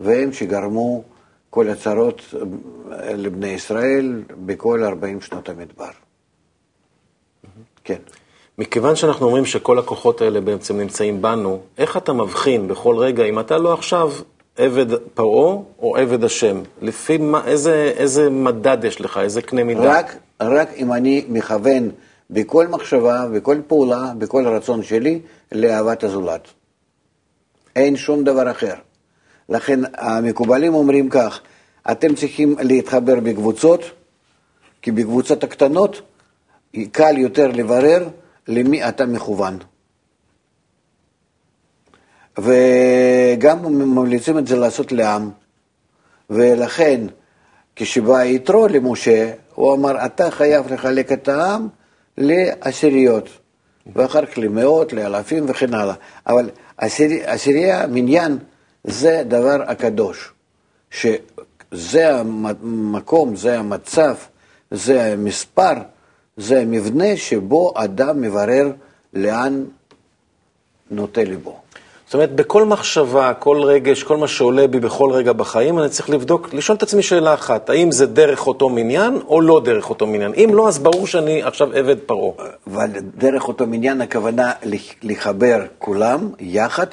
והם 0.00 0.32
שגרמו 0.32 1.02
כל 1.50 1.68
הצרות 1.68 2.34
אה, 2.34 3.12
לבני 3.12 3.48
ישראל 3.48 4.22
בכל 4.46 4.84
40 4.84 5.20
שנות 5.20 5.48
המדבר. 5.48 5.90
כן. 7.84 7.98
מכיוון 8.58 8.96
שאנחנו 8.96 9.26
אומרים 9.26 9.44
שכל 9.44 9.78
הכוחות 9.78 10.20
האלה 10.20 10.40
בעצם 10.40 10.76
נמצאים 10.76 11.22
בנו, 11.22 11.60
איך 11.78 11.96
אתה 11.96 12.12
מבחין 12.12 12.68
בכל 12.68 12.96
רגע, 12.98 13.24
אם 13.24 13.40
אתה 13.40 13.58
לא 13.58 13.72
עכשיו 13.72 14.12
עבד 14.56 14.94
פרעה 15.14 15.56
או 15.78 15.96
עבד 15.96 16.24
השם? 16.24 16.62
לפי 16.82 17.18
מה, 17.18 17.46
איזה, 17.46 17.92
איזה 17.96 18.30
מדד 18.30 18.84
יש 18.84 19.00
לך, 19.00 19.18
איזה 19.22 19.42
קנה 19.42 19.64
מידה? 19.64 19.98
רק, 19.98 20.16
רק 20.40 20.68
אם 20.76 20.92
אני 20.92 21.24
מכוון 21.28 21.90
בכל 22.30 22.68
מחשבה, 22.68 23.26
בכל 23.34 23.56
פעולה, 23.66 24.12
בכל 24.18 24.46
רצון 24.46 24.82
שלי, 24.82 25.20
לאהבת 25.52 26.04
הזולת. 26.04 26.48
אין 27.76 27.96
שום 27.96 28.24
דבר 28.24 28.50
אחר. 28.50 28.74
לכן 29.48 29.80
המקובלים 29.94 30.74
אומרים 30.74 31.08
כך, 31.08 31.40
אתם 31.90 32.14
צריכים 32.14 32.56
להתחבר 32.60 33.20
בקבוצות, 33.20 33.80
כי 34.82 34.90
בקבוצות 34.90 35.44
הקטנות 35.44 36.02
קל 36.92 37.18
יותר 37.18 37.46
לברר 37.46 38.08
למי 38.48 38.88
אתה 38.88 39.06
מכוון. 39.06 39.58
וגם 42.38 43.64
ממליצים 43.64 44.38
את 44.38 44.46
זה 44.46 44.56
לעשות 44.56 44.92
לעם. 44.92 45.30
ולכן, 46.30 47.00
כשבא 47.76 48.24
יתרו 48.24 48.68
למשה, 48.68 49.32
הוא 49.54 49.74
אמר, 49.74 50.06
אתה 50.06 50.30
חייב 50.30 50.72
לחלק 50.72 51.12
את 51.12 51.28
העם 51.28 51.68
לעשיריות, 52.18 53.28
ואחר 53.96 54.26
כך 54.26 54.38
למאות, 54.38 54.92
לאלפים 54.92 55.44
וכן 55.48 55.74
הלאה. 55.74 55.94
אבל 56.26 56.50
עשירייה, 57.26 57.86
מניין, 57.86 58.38
זה 58.84 59.22
דבר 59.28 59.62
הקדוש, 59.66 60.32
שזה 60.90 62.18
המקום, 62.18 63.36
זה 63.36 63.58
המצב, 63.58 64.14
זה 64.70 65.12
המספר, 65.12 65.74
זה 66.36 66.60
המבנה 66.60 67.16
שבו 67.16 67.72
אדם 67.76 68.20
מברר 68.20 68.72
לאן 69.12 69.64
נוטה 70.90 71.24
ליבו. 71.24 71.63
זאת 72.14 72.18
אומרת, 72.18 72.34
בכל 72.34 72.64
מחשבה, 72.64 73.34
כל 73.34 73.62
רגש, 73.62 74.02
כל 74.02 74.16
מה 74.16 74.28
שעולה 74.28 74.66
בי 74.66 74.80
בכל 74.80 75.10
רגע 75.12 75.32
בחיים, 75.32 75.78
אני 75.78 75.88
צריך 75.88 76.10
לבדוק, 76.10 76.54
לשאול 76.54 76.76
את 76.78 76.82
עצמי 76.82 77.02
שאלה 77.02 77.34
אחת, 77.34 77.70
האם 77.70 77.92
זה 77.92 78.06
דרך 78.06 78.46
אותו 78.46 78.68
מניין 78.68 79.20
או 79.28 79.40
לא 79.40 79.60
דרך 79.64 79.90
אותו 79.90 80.06
מניין? 80.06 80.32
אם 80.34 80.50
לא, 80.54 80.68
אז 80.68 80.78
ברור 80.78 81.06
שאני 81.06 81.42
עכשיו 81.42 81.72
עבד 81.72 81.98
פרעה. 82.06 82.46
אבל 82.66 82.86
דרך 83.16 83.48
אותו 83.48 83.66
מניין 83.66 84.00
הכוונה 84.00 84.52
לח- 84.64 84.94
לחבר 85.02 85.66
כולם 85.78 86.30
יחד 86.38 86.86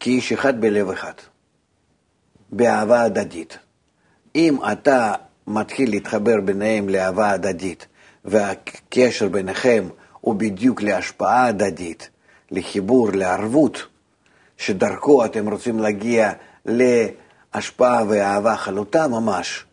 כאיש 0.00 0.32
אחד 0.32 0.60
בלב 0.60 0.90
אחד, 0.90 1.12
באהבה 2.52 3.02
הדדית. 3.02 3.58
אם 4.36 4.56
אתה 4.72 5.12
מתחיל 5.46 5.90
להתחבר 5.90 6.40
ביניהם 6.44 6.88
לאהבה 6.88 7.30
הדדית, 7.30 7.86
והקשר 8.24 9.28
ביניכם 9.28 9.88
הוא 10.20 10.34
בדיוק 10.34 10.82
להשפעה 10.82 11.46
הדדית, 11.46 12.10
לחיבור, 12.52 13.08
לערבות, 13.12 13.86
שדרכו 14.60 15.24
אתם 15.24 15.50
רוצים 15.50 15.78
להגיע 15.78 16.32
להשפעה 16.66 18.02
ואהבה 18.08 18.56
חלוטה 18.56 19.08
ממש, 19.08 19.64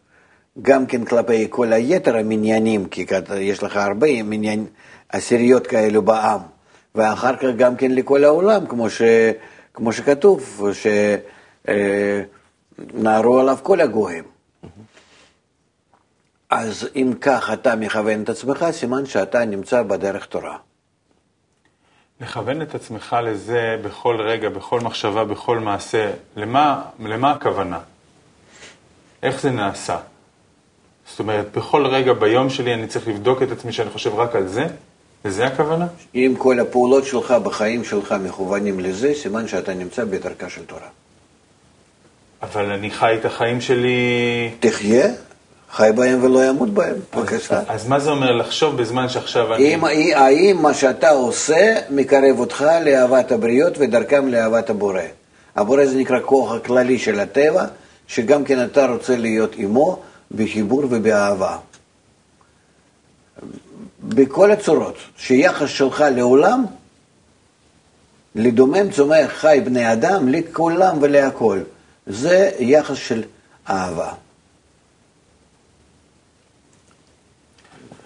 גם 0.61 0.85
כן 0.85 1.05
כלפי 1.05 1.47
כל 1.49 1.73
היתר 1.73 2.17
המניינים, 2.17 2.85
כי 2.85 3.05
יש 3.39 3.63
לך 3.63 3.77
הרבה 3.77 4.23
מניין, 4.23 4.65
עשיריות 5.09 5.67
כאלו 5.67 6.01
בעם, 6.01 6.39
ואחר 6.95 7.35
כך 7.35 7.47
גם 7.57 7.75
כן 7.75 7.91
לכל 7.91 8.23
העולם, 8.23 8.67
כמו, 8.67 8.89
ש, 8.89 9.01
כמו 9.73 9.93
שכתוב, 9.93 10.63
שנערו 12.93 13.39
עליו 13.39 13.57
כל 13.63 13.81
הגויים. 13.81 14.23
אז 16.49 16.89
אם 16.95 17.13
כך 17.21 17.49
אתה 17.53 17.75
מכוון 17.75 18.23
את 18.23 18.29
עצמך, 18.29 18.65
סימן 18.71 19.05
שאתה 19.05 19.45
נמצא 19.45 19.83
בדרך 19.83 20.25
תורה. 20.25 20.57
לכוון 22.21 22.61
את 22.61 22.75
עצמך 22.75 23.15
לזה 23.23 23.77
בכל 23.83 24.21
רגע, 24.21 24.49
בכל 24.49 24.81
מחשבה, 24.81 25.23
בכל 25.23 25.59
מעשה, 25.59 26.11
למה, 26.35 26.81
למה 26.99 27.31
הכוונה? 27.31 27.79
איך 29.23 29.41
זה 29.41 29.51
נעשה? 29.51 29.97
זאת 31.09 31.19
אומרת, 31.19 31.57
בכל 31.57 31.85
רגע 31.85 32.13
ביום 32.13 32.49
שלי 32.49 32.73
אני 32.73 32.87
צריך 32.87 33.07
לבדוק 33.07 33.43
את 33.43 33.51
עצמי 33.51 33.71
שאני 33.71 33.89
חושב 33.89 34.15
רק 34.15 34.35
על 34.35 34.47
זה? 34.47 34.67
לזה 35.25 35.47
הכוונה? 35.47 35.87
אם 36.15 36.33
כל 36.37 36.59
הפעולות 36.59 37.05
שלך 37.05 37.31
בחיים 37.31 37.83
שלך 37.83 38.15
מכוונים 38.23 38.79
לזה, 38.79 39.13
סימן 39.13 39.47
שאתה 39.47 39.73
נמצא 39.73 40.05
בדרכה 40.05 40.49
של 40.49 40.65
תורה. 40.65 40.87
אבל 42.41 42.71
אני 42.71 42.91
חי 42.91 43.15
את 43.19 43.25
החיים 43.25 43.61
שלי... 43.61 44.51
תחיה, 44.59 45.07
חי 45.71 45.89
בהם 45.95 46.23
ולא 46.23 46.45
ימות 46.45 46.69
בהם, 46.69 46.95
בבקשה. 47.15 47.61
אז 47.67 47.87
מה 47.87 47.99
זה 47.99 48.09
אומר 48.09 48.31
לחשוב 48.31 48.81
בזמן 48.81 49.09
שעכשיו 49.09 49.55
אני... 49.55 49.75
אם, 49.75 49.83
האם 50.15 50.57
מה 50.61 50.73
שאתה 50.73 51.09
עושה 51.09 51.75
מקרב 51.89 52.39
אותך 52.39 52.65
לאהבת 52.85 53.31
הבריות 53.31 53.73
ודרכם 53.77 54.27
לאהבת 54.27 54.69
הבורא. 54.69 55.01
הבורא 55.55 55.85
זה 55.85 55.97
נקרא 55.97 56.19
כוח 56.25 56.51
הכללי 56.51 56.99
של 56.99 57.19
הטבע, 57.19 57.65
שגם 58.07 58.43
כן 58.43 58.63
אתה 58.63 58.85
רוצה 58.85 59.15
להיות 59.15 59.51
עמו 59.57 59.99
בחיבור 60.35 60.83
ובאהבה. 60.89 61.57
בכל 64.03 64.51
הצורות, 64.51 64.97
שיחס 65.17 65.69
שלך 65.69 66.03
לעולם, 66.15 66.65
לדומם 68.35 68.91
צומח 68.91 69.31
חי 69.31 69.61
בני 69.65 69.93
אדם, 69.93 70.29
לכולם 70.29 70.97
ולהכל. 71.01 71.59
זה 72.07 72.51
יחס 72.59 72.97
של 72.97 73.23
אהבה. 73.69 74.11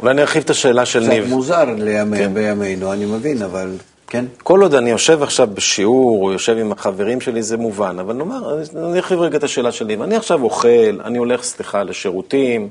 אולי 0.02 0.12
אני 0.12 0.22
ארחיב 0.22 0.44
את 0.44 0.50
השאלה 0.50 0.86
של 0.86 1.00
קצת 1.00 1.10
ניב. 1.10 1.30
מוזר 1.30 1.66
לימי, 1.78 2.18
כן. 2.18 2.34
בימינו, 2.34 2.94
אני 2.94 3.06
מבין, 3.06 3.42
אבל 3.42 3.72
כן. 4.08 4.26
כל 4.44 4.62
עוד 4.62 4.76
אני 4.76 4.90
יושב 4.90 5.24
עכשיו 5.24 5.48
בשיעור, 5.54 6.26
או 6.26 6.32
יושב 6.32 6.58
עם 6.58 6.72
החברים 6.72 7.22
שלי, 7.22 7.44
זה 7.44 7.58
מובן, 7.58 8.00
אבל 8.00 8.14
נאמר, 8.14 8.62
אני 8.76 8.98
ארחיב 8.98 9.20
רגע 9.20 9.38
את 9.38 9.44
השאלה 9.44 9.72
שלי. 9.72 9.96
אני 9.96 10.16
עכשיו 10.16 10.44
אוכל, 10.44 11.02
אני 11.04 11.18
הולך, 11.18 11.44
סליחה, 11.44 11.84
לשירותים, 11.84 12.70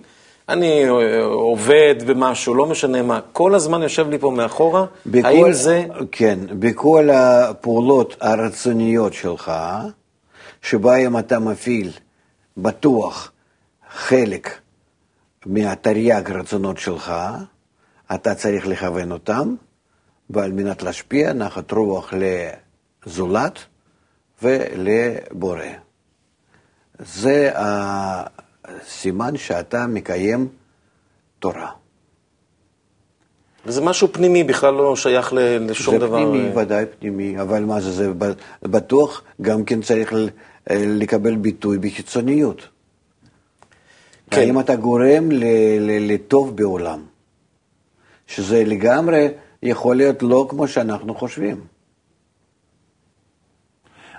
אני 0.48 0.88
אה, 0.88 1.22
עובד 1.22 1.94
במשהו, 2.06 2.54
לא 2.54 2.66
משנה 2.66 3.02
מה, 3.02 3.20
כל 3.32 3.54
הזמן 3.54 3.82
יושב 3.82 4.10
לי 4.10 4.18
פה 4.18 4.30
מאחורה, 4.30 4.84
האם 5.24 5.52
זה... 5.52 5.84
כן, 6.12 6.38
בכל 6.50 7.08
הפעולות 7.12 8.16
הרצוניות 8.20 9.12
שלך, 9.12 9.52
שבהם 10.62 11.18
אתה 11.18 11.38
מפעיל 11.38 11.90
בטוח 12.56 13.32
חלק 13.92 14.59
מהתרי"ג 15.46 16.30
רצונות 16.30 16.78
שלך, 16.78 17.12
אתה 18.14 18.34
צריך 18.34 18.66
לכוון 18.66 19.12
אותם, 19.12 19.54
ועל 20.30 20.52
מנת 20.52 20.82
להשפיע 20.82 21.32
נחת 21.32 21.72
רוח 21.72 22.14
לזולת 23.06 23.58
ולבורא. 24.42 25.64
זה 26.98 27.50
הסימן 27.54 29.36
שאתה 29.36 29.86
מקיים 29.86 30.48
תורה. 31.38 31.70
וזה 33.66 33.80
משהו 33.80 34.12
פנימי, 34.12 34.44
בכלל 34.44 34.74
לא 34.74 34.96
שייך 34.96 35.32
לשום 35.32 35.94
זה 35.94 36.00
דבר. 36.00 36.16
פנימי, 36.16 36.48
אה, 36.48 36.58
ודאי 36.58 36.84
פנימי, 36.98 37.40
אבל 37.40 37.64
מה 37.64 37.80
זה, 37.80 37.90
זה 37.92 38.10
בטוח 38.62 39.22
גם 39.40 39.64
כן 39.64 39.82
צריך 39.82 40.12
לקבל 40.70 41.36
ביטוי 41.36 41.78
בחיצוניות. 41.78 42.68
כן. 44.30 44.40
האם 44.40 44.60
אתה 44.60 44.76
גורם 44.76 45.32
ל- 45.32 45.44
ל- 45.80 46.12
לטוב 46.12 46.56
בעולם? 46.56 47.00
שזה 48.26 48.64
לגמרי 48.64 49.28
יכול 49.62 49.96
להיות 49.96 50.22
לא 50.22 50.46
כמו 50.50 50.68
שאנחנו 50.68 51.14
חושבים. 51.14 51.60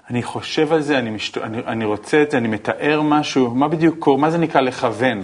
אני 0.09 0.23
חושב 0.23 0.73
על 0.73 0.81
זה, 0.81 0.97
אני, 0.99 1.09
משת... 1.09 1.37
אני, 1.37 1.57
אני 1.57 1.85
רוצה 1.85 2.23
את 2.23 2.31
זה, 2.31 2.37
אני 2.37 2.47
מתאר 2.47 3.01
משהו, 3.01 3.55
מה 3.55 3.67
בדיוק 3.67 3.99
קורה, 3.99 4.17
מה 4.17 4.31
זה 4.31 4.37
נקרא 4.37 4.61
לכוון? 4.61 5.23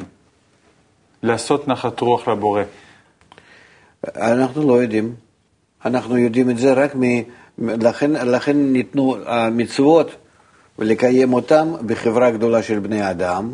לעשות 1.23 1.67
נחת 1.67 1.99
רוח 1.99 2.27
לבורא. 2.27 2.63
אנחנו 4.15 4.67
לא 4.67 4.81
יודעים. 4.81 5.15
אנחנו 5.85 6.17
יודעים 6.17 6.49
את 6.49 6.57
זה 6.57 6.73
רק 6.73 6.95
מ... 6.95 7.01
לכן, 7.57 8.11
לכן 8.11 8.57
ניתנו 8.57 9.15
המצוות 9.25 10.11
ולקיים 10.79 11.33
אותם 11.33 11.73
בחברה 11.85 12.31
גדולה 12.31 12.63
של 12.63 12.79
בני 12.79 13.11
אדם. 13.11 13.53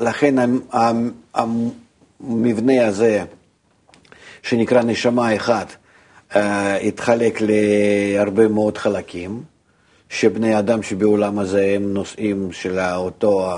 לכן 0.00 0.38
המ- 0.38 0.60
המ- 0.72 1.70
המבנה 2.20 2.86
הזה, 2.86 3.24
שנקרא 4.42 4.82
נשמה 4.82 5.36
אחת, 5.36 5.72
אה, 6.36 6.76
התחלק 6.76 7.38
להרבה 7.40 8.48
מאוד 8.48 8.78
חלקים, 8.78 9.42
שבני 10.08 10.58
אדם 10.58 10.82
שבעולם 10.82 11.38
הזה 11.38 11.72
הם 11.76 11.94
נושאים 11.94 12.52
של 12.52 12.78
אותו, 12.78 13.50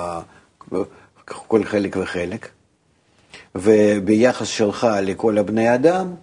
כל 1.25 1.65
חלק 1.65 1.97
וחלק. 2.01 2.49
וביחס 3.55 4.47
שלך 4.47 4.87
לכל 5.03 5.39
הבני 5.39 5.75
אדם, 5.75 6.15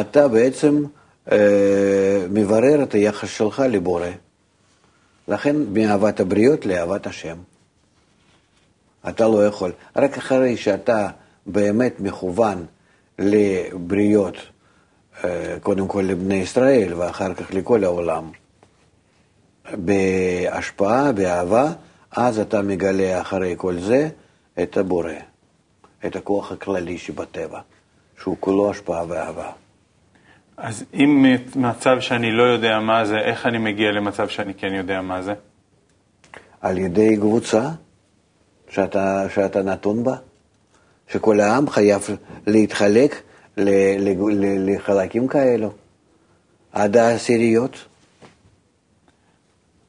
אתה 0.00 0.28
בעצם 0.28 0.84
אה, 1.32 1.38
מברר 2.30 2.82
את 2.82 2.94
היחס 2.94 3.28
שלך 3.28 3.62
לבורא. 3.68 4.06
לכן 5.28 5.56
מאהבת 5.72 6.20
הבריות 6.20 6.66
לאהבת 6.66 7.06
השם. 7.06 7.36
אתה 9.08 9.28
לא 9.28 9.46
יכול. 9.46 9.72
רק 9.96 10.18
אחרי 10.18 10.56
שאתה 10.56 11.08
באמת 11.46 12.00
מכוון 12.00 12.66
לבריות, 13.18 14.36
אה, 15.24 15.56
קודם 15.62 15.88
כל 15.88 16.00
לבני 16.00 16.34
ישראל 16.34 16.94
ואחר 16.94 17.34
כך 17.34 17.54
לכל 17.54 17.84
העולם, 17.84 18.30
בהשפעה, 19.72 21.12
באהבה, 21.12 21.72
אז 22.10 22.38
אתה 22.38 22.62
מגלה 22.62 23.20
אחרי 23.20 23.54
כל 23.56 23.78
זה 23.78 24.08
את 24.62 24.76
הבורא, 24.76 25.12
את 26.06 26.16
הכוח 26.16 26.52
הכללי 26.52 26.98
שבטבע, 26.98 27.60
שהוא 28.20 28.36
כולו 28.40 28.70
השפעה 28.70 29.04
ואהבה. 29.08 29.50
אז 30.56 30.84
אם 30.94 31.26
מצב 31.56 32.00
שאני 32.00 32.32
לא 32.32 32.42
יודע 32.42 32.78
מה 32.80 33.04
זה, 33.04 33.18
איך 33.18 33.46
אני 33.46 33.58
מגיע 33.58 33.92
למצב 33.92 34.28
שאני 34.28 34.54
כן 34.54 34.74
יודע 34.74 35.00
מה 35.00 35.22
זה? 35.22 35.34
על 36.60 36.78
ידי 36.78 37.16
קבוצה 37.16 37.68
שאתה, 38.72 39.26
שאתה 39.34 39.62
נתון 39.62 40.04
בה, 40.04 40.16
שכל 41.08 41.40
העם 41.40 41.70
חייב 41.70 42.02
להתחלק 42.46 43.22
ל, 43.56 43.68
ל, 43.98 44.14
ל, 44.30 44.74
לחלקים 44.74 45.28
כאלו, 45.28 45.70
עד 46.72 46.96
העשיריות. 46.96 47.84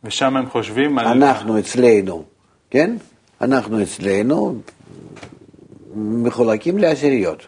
ושם 0.03 0.37
הם 0.37 0.49
חושבים 0.49 0.99
על... 0.99 1.07
אנחנו 1.07 1.59
אצלנו, 1.59 2.23
כן? 2.69 2.95
אנחנו 3.41 3.83
אצלנו 3.83 4.55
מחולקים 5.95 6.77
לעשיריות. 6.77 7.47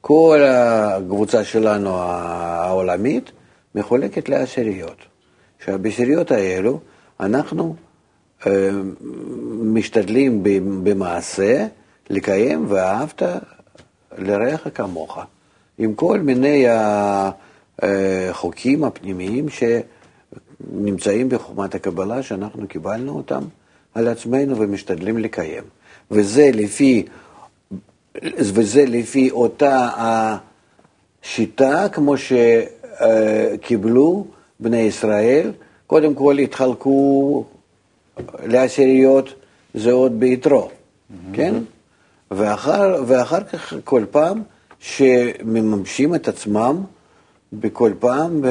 כל 0.00 0.40
הקבוצה 0.44 1.44
שלנו 1.44 1.98
העולמית 1.98 3.32
מחולקת 3.74 4.28
לעשיריות. 4.28 4.96
עכשיו, 5.58 5.78
בעשיריות 5.78 6.30
האלו 6.30 6.80
אנחנו 7.20 7.76
משתדלים 9.62 10.42
במעשה 10.84 11.66
לקיים 12.10 12.64
ואהבת 12.68 13.22
לרעך 14.18 14.68
כמוך, 14.74 15.18
עם 15.78 15.94
כל 15.94 16.20
מיני 16.20 16.64
החוקים 17.78 18.84
הפנימיים 18.84 19.46
שנמצאים 19.48 21.28
בחומת 21.28 21.74
הקבלה, 21.74 22.22
שאנחנו 22.22 22.68
קיבלנו 22.68 23.16
אותם 23.16 23.42
על 23.94 24.08
עצמנו 24.08 24.58
ומשתדלים 24.58 25.18
לקיים. 25.18 25.64
וזה 26.10 26.50
לפי, 26.54 27.06
וזה 28.24 28.84
לפי 28.86 29.30
אותה 29.30 29.88
השיטה 31.22 31.86
כמו 31.92 32.14
שקיבלו 33.58 34.26
בני 34.60 34.80
ישראל, 34.80 35.52
קודם 35.86 36.14
כל 36.14 36.38
התחלקו 36.38 37.44
לעשיריות, 38.44 39.34
זה 39.74 39.92
עוד 39.92 40.20
ביתרו, 40.20 40.68
mm-hmm. 40.68 41.36
כן? 41.36 41.54
ואחר, 42.30 43.02
ואחר 43.06 43.44
כך 43.44 43.74
כל 43.84 44.04
פעם 44.10 44.42
שמממשים 44.80 46.14
את 46.14 46.28
עצמם 46.28 46.82
בכל 47.52 47.92
פעם 47.98 48.44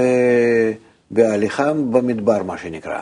בהליכה 1.12 1.73
במדבר, 1.73 2.43
מה 2.43 2.58
שנקרא. 2.58 2.99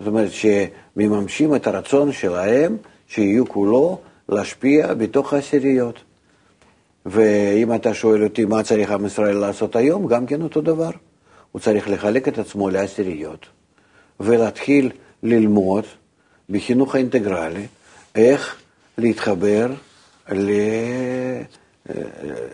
זאת 0.00 0.08
אומרת 0.08 0.30
שמממשים 0.32 1.54
את 1.54 1.66
הרצון 1.66 2.12
שלהם 2.12 2.76
שיהיו 3.08 3.48
כולו 3.48 3.98
להשפיע 4.28 4.94
בתוך 4.94 5.32
העשיריות. 5.32 6.00
ואם 7.06 7.74
אתה 7.74 7.94
שואל 7.94 8.24
אותי 8.24 8.44
מה 8.44 8.62
צריך 8.62 8.90
עם 8.90 9.06
ישראל 9.06 9.36
לעשות 9.36 9.76
היום, 9.76 10.06
גם 10.06 10.26
כן 10.26 10.42
אותו 10.42 10.60
דבר. 10.60 10.90
הוא 11.52 11.60
צריך 11.60 11.88
לחלק 11.88 12.28
את 12.28 12.38
עצמו 12.38 12.70
לעשיריות 12.70 13.46
ולהתחיל 14.20 14.90
ללמוד 15.22 15.84
בחינוך 16.50 16.94
האינטגרלי 16.94 17.66
איך 18.14 18.56
להתחבר 18.98 19.66
ל... 20.32 20.50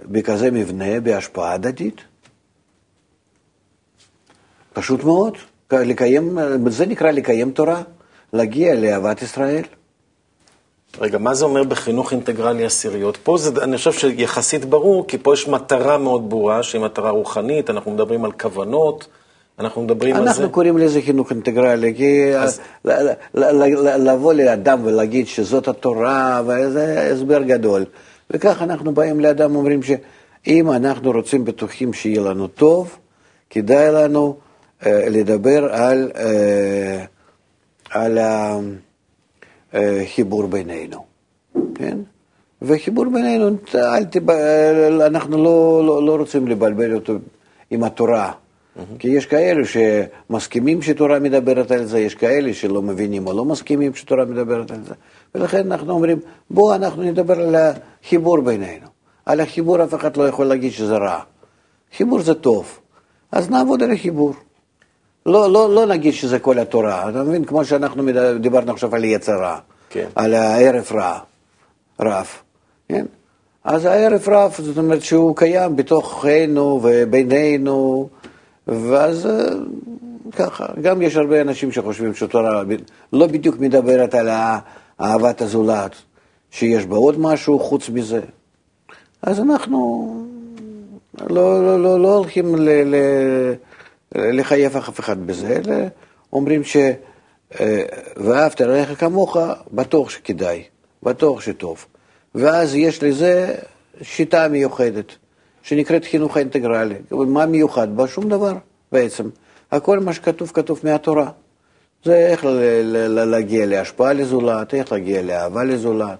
בכזה 0.04 0.50
מבנה 0.50 1.00
בהשפעה 1.00 1.52
הדדית. 1.52 2.00
פשוט 4.72 5.04
מאוד. 5.04 5.36
לקיים, 5.72 6.38
זה 6.66 6.86
נקרא 6.86 7.10
לקיים 7.10 7.50
תורה, 7.50 7.82
להגיע 8.32 8.74
לאהבת 8.74 9.22
ישראל. 9.22 9.62
רגע, 11.00 11.18
מה 11.18 11.34
זה 11.34 11.44
אומר 11.44 11.64
בחינוך 11.64 12.12
אינטגרלי 12.12 12.64
עשיריות? 12.64 13.16
פה 13.16 13.38
זה, 13.38 13.50
אני 13.62 13.76
חושב 13.76 13.92
שיחסית 13.92 14.64
ברור, 14.64 15.06
כי 15.08 15.18
פה 15.18 15.34
יש 15.34 15.48
מטרה 15.48 15.98
מאוד 15.98 16.30
ברורה, 16.30 16.62
שהיא 16.62 16.82
מטרה 16.82 17.10
רוחנית, 17.10 17.70
אנחנו 17.70 17.90
מדברים 17.90 18.24
על 18.24 18.32
כוונות, 18.32 19.06
אנחנו 19.62 19.82
מדברים 19.82 20.14
אנחנו 20.14 20.28
על 20.28 20.34
זה... 20.34 20.40
אנחנו 20.40 20.52
קוראים 20.52 20.78
לזה 20.78 21.00
חינוך 21.02 21.30
אינטגרלי, 21.30 21.94
כי 21.96 22.36
אז... 22.36 22.60
לבוא 23.98 24.32
לאדם 24.32 24.80
ולהגיד 24.84 25.26
שזאת 25.26 25.68
התורה, 25.68 26.42
זה 26.68 27.10
הסבר 27.12 27.42
גדול. 27.42 27.84
וכך 28.30 28.62
אנחנו 28.62 28.94
באים 28.94 29.20
לאדם 29.20 29.56
ואומרים 29.56 29.80
שאם 29.82 30.72
אנחנו 30.72 31.12
רוצים 31.12 31.44
בטוחים 31.44 31.92
שיהיה 31.92 32.20
לנו 32.20 32.46
טוב, 32.46 32.96
כדאי 33.50 33.92
לנו 33.92 34.36
uh, 34.80 34.86
לדבר 34.86 35.72
על, 35.72 36.10
uh, 36.14 36.18
על 37.90 38.18
החיבור 39.72 40.46
בינינו, 40.46 41.04
כן? 41.74 41.98
וחיבור 42.62 43.04
בינינו, 43.04 43.56
אל 43.74 44.04
תב... 44.04 44.30
אנחנו 45.00 45.36
לא, 45.36 45.82
לא, 45.86 46.06
לא 46.06 46.16
רוצים 46.16 46.48
לבלבל 46.48 46.94
אותו 46.94 47.12
עם 47.70 47.84
התורה. 47.84 48.32
Mm-hmm. 48.76 48.98
כי 48.98 49.08
יש 49.08 49.26
כאלה 49.26 49.62
שמסכימים 49.64 50.82
שתורה 50.82 51.18
מדברת 51.18 51.70
על 51.70 51.84
זה, 51.84 52.00
יש 52.00 52.14
כאלה 52.14 52.54
שלא 52.54 52.82
מבינים 52.82 53.26
או 53.26 53.32
לא 53.32 53.44
מסכימים 53.44 53.94
שתורה 53.94 54.24
מדברת 54.24 54.70
על 54.70 54.84
זה. 54.84 54.94
ולכן 55.34 55.72
אנחנו 55.72 55.92
אומרים, 55.92 56.18
בואו 56.50 56.74
אנחנו 56.74 57.02
נדבר 57.02 57.40
על 57.40 57.54
החיבור 57.54 58.40
בינינו. 58.40 58.86
על 59.26 59.40
החיבור 59.40 59.84
אף 59.84 59.94
אחד 59.94 60.16
לא 60.16 60.28
יכול 60.28 60.46
להגיד 60.46 60.72
שזה 60.72 60.96
רע. 60.96 61.20
חיבור 61.96 62.22
זה 62.22 62.34
טוב, 62.34 62.78
אז 63.32 63.50
נעבוד 63.50 63.82
על 63.82 63.92
החיבור. 63.92 64.34
לא, 65.26 65.52
לא, 65.52 65.74
לא 65.74 65.86
נגיד 65.86 66.12
שזה 66.12 66.38
כל 66.38 66.58
התורה, 66.58 67.08
אתה 67.10 67.22
מבין? 67.22 67.44
כמו 67.44 67.64
שאנחנו 67.64 68.02
דיברנו 68.40 68.72
עכשיו 68.72 68.94
על 68.94 69.04
יצר 69.04 69.32
רע, 69.32 69.58
כן. 69.90 70.06
על 70.14 70.34
הערב 70.34 70.88
רע, 70.92 71.18
רב, 72.00 72.26
כן? 72.88 73.06
אז 73.64 73.84
הערב 73.84 74.28
רב, 74.28 74.54
זאת 74.58 74.78
אומרת 74.78 75.02
שהוא 75.02 75.36
קיים 75.36 75.76
בתוכנו 75.76 76.80
ובינינו, 76.82 78.08
ואז 78.66 79.26
אה, 79.26 79.48
ככה, 80.32 80.66
גם 80.82 81.02
יש 81.02 81.16
הרבה 81.16 81.40
אנשים 81.40 81.72
שחושבים 81.72 82.14
שתורה 82.14 82.62
לא 83.12 83.26
בדיוק 83.26 83.58
מדברת 83.58 84.14
על 84.14 84.28
אהבת 85.00 85.40
הזולת, 85.40 85.94
שיש 86.50 86.86
בה 86.86 86.96
עוד 86.96 87.20
משהו 87.20 87.58
חוץ 87.58 87.88
מזה. 87.88 88.20
אז 89.22 89.40
אנחנו 89.40 90.08
לא, 91.20 91.66
לא, 91.66 91.82
לא, 91.82 92.00
לא 92.00 92.16
הולכים 92.16 92.56
ל, 92.56 92.70
ל, 92.70 92.96
לחייב 94.14 94.76
אף 94.76 95.00
אחד 95.00 95.26
בזה, 95.26 95.60
אלא 95.64 95.74
אומרים 96.32 96.64
ש... 96.64 96.76
אה, 97.60 97.82
ואהבת 98.16 98.60
לרעך 98.60 99.00
כמוך, 99.00 99.36
בטוח 99.72 100.10
שכדאי, 100.10 100.62
בטוח 101.02 101.40
שטוב. 101.40 101.86
ואז 102.34 102.74
יש 102.74 103.02
לזה 103.02 103.54
שיטה 104.02 104.48
מיוחדת. 104.48 105.16
שנקראת 105.62 106.04
חינוך 106.04 106.36
האינטגרלי. 106.36 106.94
מה 107.10 107.46
מיוחד 107.46 107.96
בה? 107.96 108.08
שום 108.08 108.28
דבר 108.28 108.52
בעצם. 108.92 109.28
הכל 109.72 109.98
מה 109.98 110.12
שכתוב, 110.12 110.50
כתוב 110.54 110.80
מהתורה. 110.84 111.30
זה 112.04 112.16
איך 112.16 112.44
להגיע 113.08 113.66
להשפעה 113.66 114.12
לזולת, 114.12 114.74
איך 114.74 114.92
להגיע 114.92 115.22
לאהבה 115.22 115.64
לזולת, 115.64 116.18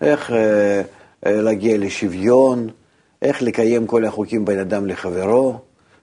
איך 0.00 0.30
אה, 0.30 0.82
אה, 1.26 1.40
להגיע 1.42 1.78
לשוויון, 1.78 2.68
איך 3.22 3.42
לקיים 3.42 3.86
כל 3.86 4.04
החוקים 4.04 4.44
בין 4.44 4.58
אדם 4.58 4.86
לחברו, 4.86 5.58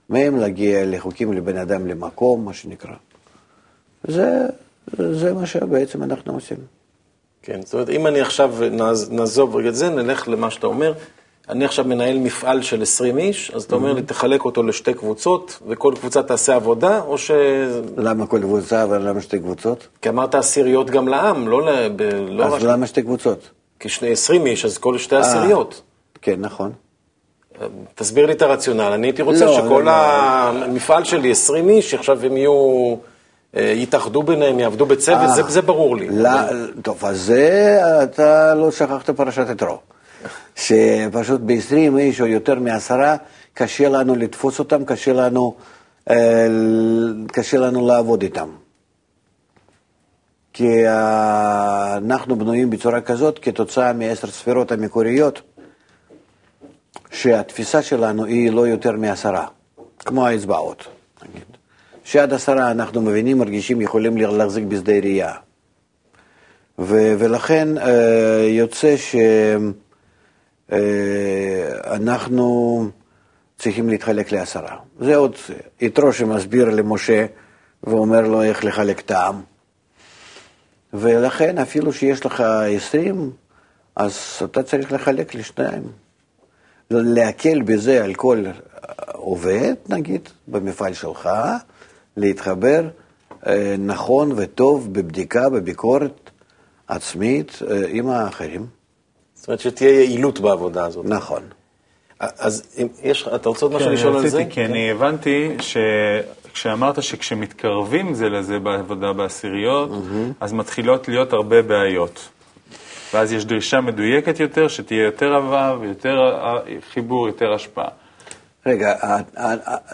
מהם 0.08 0.36
להגיע 0.36 0.86
לחוקים 0.86 1.32
לבין 1.32 1.56
אדם 1.56 1.86
למקום, 1.86 2.44
מה 2.44 2.52
שנקרא. 2.52 2.94
זה, 4.04 4.46
זה 4.96 5.32
מה 5.34 5.46
שבעצם 5.46 6.02
אנחנו 6.02 6.34
עושים. 6.34 6.58
כן, 7.42 7.60
זאת 7.62 7.74
אומרת, 7.74 7.88
אם 7.90 8.06
אני 8.06 8.20
עכשיו 8.20 8.54
נעזוב 9.10 9.56
רגע 9.56 9.68
את 9.68 9.74
זה, 9.74 9.88
נלך 9.88 10.28
למה 10.28 10.50
שאתה 10.50 10.66
אומר. 10.66 10.92
אני 11.50 11.64
עכשיו 11.64 11.84
מנהל 11.84 12.18
מפעל 12.18 12.62
של 12.62 12.82
20 12.82 13.18
איש, 13.18 13.50
אז 13.54 13.62
אתה 13.62 13.74
אומר 13.74 13.92
לי, 13.92 14.02
תחלק 14.02 14.44
אותו 14.44 14.62
לשתי 14.62 14.94
קבוצות, 14.94 15.58
וכל 15.68 15.94
קבוצה 16.00 16.22
תעשה 16.22 16.54
עבודה, 16.54 17.00
או 17.00 17.18
ש... 17.18 17.30
למה 17.96 18.26
כל 18.26 18.40
קבוצה 18.40 18.86
ולמה 18.88 19.20
שתי 19.20 19.38
קבוצות? 19.38 19.88
כי 20.02 20.08
אמרת 20.08 20.34
עשיריות 20.34 20.90
גם 20.90 21.08
לעם, 21.08 21.48
לא, 21.48 21.88
ב... 21.96 22.02
לא 22.28 22.44
אז 22.44 22.64
למה 22.64 22.86
שתי 22.86 23.02
קבוצות? 23.02 23.50
כי 23.80 23.88
שני 23.88 24.12
20 24.12 24.46
איש, 24.46 24.64
אז 24.64 24.78
כל 24.78 24.98
שתי 24.98 25.16
עשיריות. 25.16 25.82
כן, 26.22 26.36
נכון. 26.38 26.72
תסביר 27.94 28.26
לי 28.26 28.32
את 28.32 28.42
הרציונל. 28.42 28.80
אני 28.82 29.06
הייתי 29.06 29.22
רוצה 29.22 29.44
לא, 29.44 29.56
שכל 29.56 29.82
לא, 29.86 29.90
המפעל 29.90 31.04
שלי, 31.04 31.30
20 31.30 31.68
איש, 31.68 31.94
עכשיו 31.94 32.24
הם 32.24 32.36
יהיו... 32.36 32.94
אה, 33.56 33.72
יתאחדו 33.76 34.22
ביניהם, 34.22 34.58
יעבדו 34.58 34.86
בצוות, 34.86 35.34
זה, 35.34 35.42
זה 35.42 35.62
ברור 35.62 35.96
לי. 35.96 36.08
טוב, 36.82 37.04
אז 37.04 37.20
זה, 37.20 37.80
אתה 38.02 38.54
לא 38.54 38.70
שכחת 38.70 39.10
פרשת 39.10 39.46
יתרו. 39.50 39.78
שפשוט 40.56 41.40
ב-20 41.46 41.98
איש 41.98 42.20
או 42.20 42.26
יותר 42.26 42.54
מעשרה, 42.54 43.16
קשה 43.54 43.88
לנו 43.88 44.14
לתפוס 44.14 44.58
אותם, 44.58 44.84
קשה 44.84 45.12
לנו, 45.12 45.54
אה, 46.10 46.46
קשה 47.26 47.58
לנו 47.58 47.86
לעבוד 47.86 48.22
איתם. 48.22 48.48
כי 50.52 50.86
אה, 50.86 51.96
אנחנו 51.96 52.36
בנויים 52.36 52.70
בצורה 52.70 53.00
כזאת 53.00 53.38
כתוצאה 53.42 53.92
מעשר 53.92 54.28
ספירות 54.28 54.72
המקוריות, 54.72 55.40
שהתפיסה 57.10 57.82
שלנו 57.82 58.24
היא 58.24 58.50
לא 58.50 58.66
יותר 58.68 58.92
מעשרה, 58.92 59.46
כמו 59.98 60.26
האצבעות. 60.26 60.84
שעד 62.04 62.32
עשרה 62.32 62.70
אנחנו 62.70 63.02
מבינים, 63.02 63.38
מרגישים, 63.38 63.80
יכולים 63.80 64.16
להחזיק 64.16 64.64
בשדה 64.64 64.92
ראייה. 64.92 65.32
ולכן 66.78 67.78
אה, 67.78 68.46
יוצא 68.48 68.96
ש... 68.96 69.16
אה, 70.72 70.78
אנחנו 71.84 72.88
צריכים 73.58 73.88
להתחלק 73.88 74.32
לעשרה. 74.32 74.76
זה 75.00 75.16
עוד 75.16 75.36
יתרו 75.80 76.12
שמסביר 76.12 76.70
למשה 76.70 77.26
ואומר 77.84 78.20
לו 78.20 78.42
איך 78.42 78.64
לחלק 78.64 79.00
את 79.00 79.10
העם. 79.10 79.40
ולכן 80.92 81.58
אפילו 81.58 81.92
שיש 81.92 82.26
לך 82.26 82.40
עשרים, 82.76 83.30
אז 83.96 84.14
אתה 84.44 84.62
צריך 84.62 84.92
לחלק 84.92 85.34
לשניים. 85.34 85.82
להקל 86.90 87.62
בזה 87.62 88.04
על 88.04 88.14
כל 88.14 88.44
עובד, 89.12 89.74
נגיד, 89.88 90.28
במפעל 90.48 90.94
שלך, 90.94 91.28
להתחבר 92.16 92.88
אה, 93.46 93.74
נכון 93.78 94.32
וטוב 94.36 94.94
בבדיקה, 94.94 95.48
בביקורת 95.48 96.30
עצמית 96.88 97.58
אה, 97.70 97.82
עם 97.88 98.08
האחרים. 98.08 98.66
זאת 99.40 99.48
אומרת 99.48 99.60
שתהיה 99.60 99.90
יעילות 99.90 100.40
בעבודה 100.40 100.84
הזאת. 100.84 101.04
נכון. 101.04 101.42
אז 102.20 102.62
אם 102.78 102.86
יש, 103.02 103.28
אתה 103.34 103.48
רוצה 103.48 103.66
עוד 103.66 103.74
משהו 103.74 103.88
כן, 103.88 103.94
לשאול 103.94 104.16
על 104.16 104.28
זה? 104.28 104.44
כי 104.50 104.64
אני 104.64 104.88
כן. 104.88 104.96
הבנתי 104.96 105.56
שכשאמרת 105.60 107.02
שכשמתקרבים 107.02 108.14
זה 108.14 108.28
לזה 108.28 108.58
בעבודה 108.58 109.12
בעשיריות, 109.12 109.90
אז 110.40 110.52
מתחילות 110.52 111.08
להיות 111.08 111.32
הרבה 111.32 111.62
בעיות. 111.62 112.28
ואז 113.14 113.32
יש 113.32 113.44
דרישה 113.44 113.80
מדויקת 113.80 114.40
יותר, 114.40 114.68
שתהיה 114.68 115.04
יותר 115.04 115.34
אהבה 115.34 115.76
ויותר 115.80 116.36
חיבור, 116.92 117.26
יותר 117.26 117.52
השפעה. 117.52 117.88
רגע, 118.66 118.94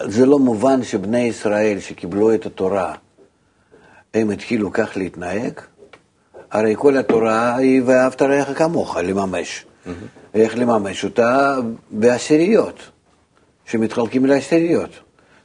זה 0.03 0.25
לא 0.25 0.39
מובן 0.39 0.83
שבני 0.83 1.21
ישראל 1.21 1.79
שקיבלו 1.79 2.33
את 2.33 2.45
התורה, 2.45 2.93
הם 4.13 4.29
התחילו 4.29 4.71
כך 4.73 4.97
להתנהג? 4.97 5.53
הרי 6.51 6.75
כל 6.77 6.97
התורה 6.97 7.55
היא 7.55 7.81
ואהבת 7.85 8.21
רעך 8.21 8.57
כמוך 8.57 8.97
לממש. 8.97 9.65
Mm-hmm. 9.65 9.89
איך 10.33 10.57
לממש 10.57 11.03
אותה? 11.03 11.57
בעשיריות, 11.91 12.79
שמתחלקים 13.65 14.25
לעשיריות. 14.25 14.89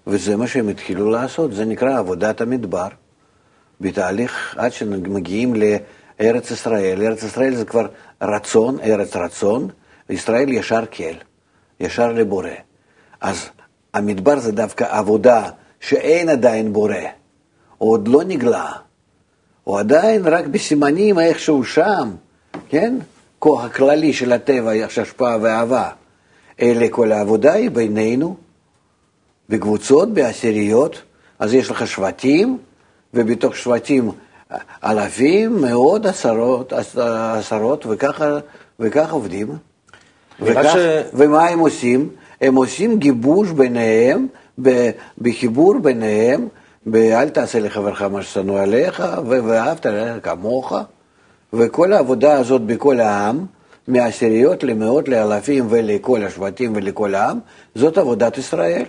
וזה 0.07 0.37
מה 0.37 0.47
שהם 0.47 0.69
התחילו 0.69 1.11
לעשות, 1.11 1.55
זה 1.55 1.65
נקרא 1.65 1.99
עבודת 1.99 2.41
המדבר. 2.41 2.89
בתהליך 3.81 4.55
עד 4.59 4.73
שמגיעים 4.73 5.55
לארץ 5.55 6.51
ישראל. 6.51 7.03
ארץ 7.03 7.23
ישראל 7.23 7.55
זה 7.55 7.65
כבר 7.65 7.87
רצון, 8.23 8.81
ארץ 8.81 9.17
רצון, 9.17 9.69
וישראל 10.09 10.49
ישר 10.49 10.83
כל, 10.97 11.17
ישר 11.81 12.13
לבורא. 12.13 12.49
אז 13.21 13.49
המדבר 13.95 14.39
זה 14.39 14.53
דווקא 14.53 14.85
עבודה 14.89 15.51
שאין 15.81 16.29
עדיין 16.29 16.73
בורא, 16.73 16.95
עוד 17.79 18.09
לא 18.09 18.25
נגלה, 18.25 18.73
הוא 19.65 19.79
עדיין 19.79 20.27
רק 20.27 20.47
בסימנים 20.47 21.19
איכשהו 21.19 21.65
שם, 21.65 22.11
כן? 22.69 22.95
כוח 23.39 23.65
הכללי 23.65 24.13
של 24.13 24.33
הטבע, 24.33 24.75
יש 24.75 24.99
השפעה 24.99 25.37
ואהבה. 25.41 25.89
אלה 26.63 26.87
כל 26.91 27.13
העבודה 27.13 27.53
היא 27.53 27.71
בינינו, 27.71 28.37
בקבוצות, 29.49 30.15
בעשיריות, 30.15 31.03
אז 31.39 31.55
יש 31.55 31.71
לך 31.71 31.87
שבטים, 31.87 32.59
ובתוך 33.15 33.57
שבטים 33.57 34.11
אלפים, 34.85 35.63
מאות, 35.63 36.07
עשרות, 36.07 36.73
עשרות 37.39 37.87
וככה, 37.89 38.39
וככה 38.81 39.13
עובדים. 39.13 39.49
וכך, 40.41 40.73
ש... 40.73 40.77
ומה 41.15 41.49
הם 41.49 41.59
עושים? 41.59 42.09
הם 42.41 42.55
עושים 42.55 42.99
גיבוש 42.99 43.51
ביניהם, 43.51 44.27
בחיבור 45.19 45.79
ביניהם, 45.79 46.49
ב"אל 46.87 47.29
תעשה 47.29 47.61
לחברך 47.61 48.03
מה 48.03 48.23
ששנוא 48.23 48.61
עליך", 48.61 49.03
ו"ואהבת 49.27 49.87
לרעך 49.87 50.17
כמוך", 50.23 50.73
וכל 51.53 51.93
העבודה 51.93 52.39
הזאת 52.39 52.63
בכל 52.63 53.01
העם, 53.01 53.47
מעשיריות 53.89 54.65
למאות, 54.65 55.09
לאלפים 55.09 55.67
ולכל 55.71 56.25
השבטים 56.25 56.73
ולכל 56.77 57.15
העם, 57.15 57.39
זאת 57.75 57.99
עבודת 57.99 58.39
ישראל. 58.39 58.85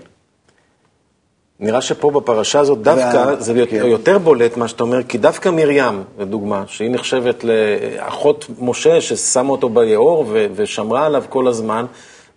נראה 1.60 1.82
שפה 1.82 2.12
בפרשה 2.12 2.60
הזאת 2.60 2.82
דווקא 2.82 3.18
וה... 3.18 3.36
זה 3.42 3.66
כן. 3.70 3.86
יותר 3.86 4.18
בולט 4.18 4.58
מה 4.58 4.68
שאתה 4.68 4.84
אומר, 4.84 5.04
כי 5.04 5.18
דווקא 5.18 5.50
מרים, 5.50 6.04
לדוגמה, 6.20 6.64
שהיא 6.68 6.92
נחשבת 6.92 7.44
לאחות 7.44 8.46
משה 8.60 9.02
ששמה 9.02 9.50
אותו 9.50 9.70
ביאור 9.70 10.26
ושמרה 10.56 11.06
עליו 11.06 11.24
כל 11.30 11.48
הזמן, 11.48 11.86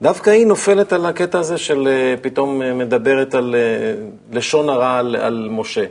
דווקא 0.03 0.31
היא 0.31 0.47
נופלת 0.47 0.93
על 0.93 1.07
הקטע 1.07 1.39
הזה 1.39 1.59
של 1.59 1.89
אה, 1.89 2.15
פתאום 2.23 2.63
אה, 2.63 2.75
מדברת 2.75 3.35
על 3.35 3.55
אה, 3.55 3.61
לשון 4.33 4.69
הרע 4.69 4.99
על, 4.99 5.17
על 5.17 5.49
משה. 5.51 5.85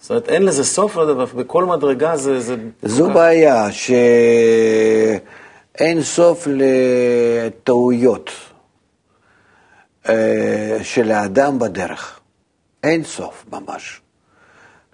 זאת 0.00 0.10
אומרת, 0.10 0.28
אין 0.28 0.42
לזה 0.42 0.64
סוף 0.64 0.96
בכל 1.36 1.64
מדרגה 1.64 2.16
זה... 2.16 2.40
זה 2.40 2.56
זו 2.82 3.10
בעיה, 3.10 3.72
שאין 3.72 4.02
סוף 6.02 6.48
לטעויות 6.50 8.30
של 10.82 11.10
האדם 11.10 11.58
בדרך. 11.58 12.20
אין 12.84 13.04
סוף 13.04 13.44
ממש. 13.52 14.00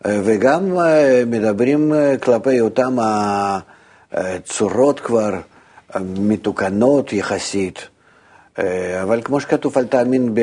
וגם 0.05 0.77
מדברים 1.27 1.93
כלפי 2.23 2.61
אותם 2.61 2.97
הצורות 4.13 5.01
כבר 5.01 5.35
מתוקנות 6.01 7.13
יחסית. 7.13 7.89
אה, 8.59 9.03
אבל 9.03 9.23
כמו 9.25 9.41
שכתוב, 9.41 9.79
אל 9.79 9.87
תאמין 9.87 10.35
ב, 10.35 10.41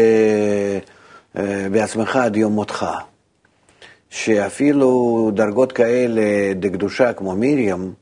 אה, 1.38 1.68
בעצמך 1.72 2.16
עד 2.16 2.36
יום 2.36 2.54
מותך. 2.54 2.86
שאפילו 4.10 5.32
דרגות 5.34 5.72
כאלה 5.72 6.54
דקדושה 6.56 7.14
כמו 7.14 7.36
מרים 7.36 7.94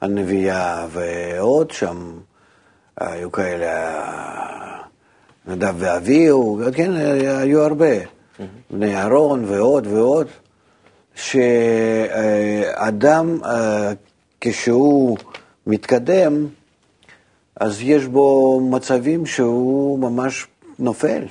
הנביאה 0.00 0.86
ועוד 0.90 1.70
שם 1.70 2.18
היו 2.96 3.32
כאלה, 3.32 4.02
נדב 5.46 5.74
ואביהו, 5.78 6.60
כן, 6.74 6.92
היו 7.40 7.62
הרבה, 7.62 7.96
בני 8.70 8.96
אהרון 8.96 9.44
ועוד 9.44 9.86
ועוד, 9.86 10.26
שאדם 11.14 13.38
אה, 13.44 13.92
כשהוא 14.40 15.18
מתקדם, 15.66 16.46
אז 17.60 17.82
יש 17.82 18.06
בו 18.06 18.60
מצבים 18.60 19.26
שהוא 19.26 19.98
ממש 19.98 20.46
נופל. 20.78 21.24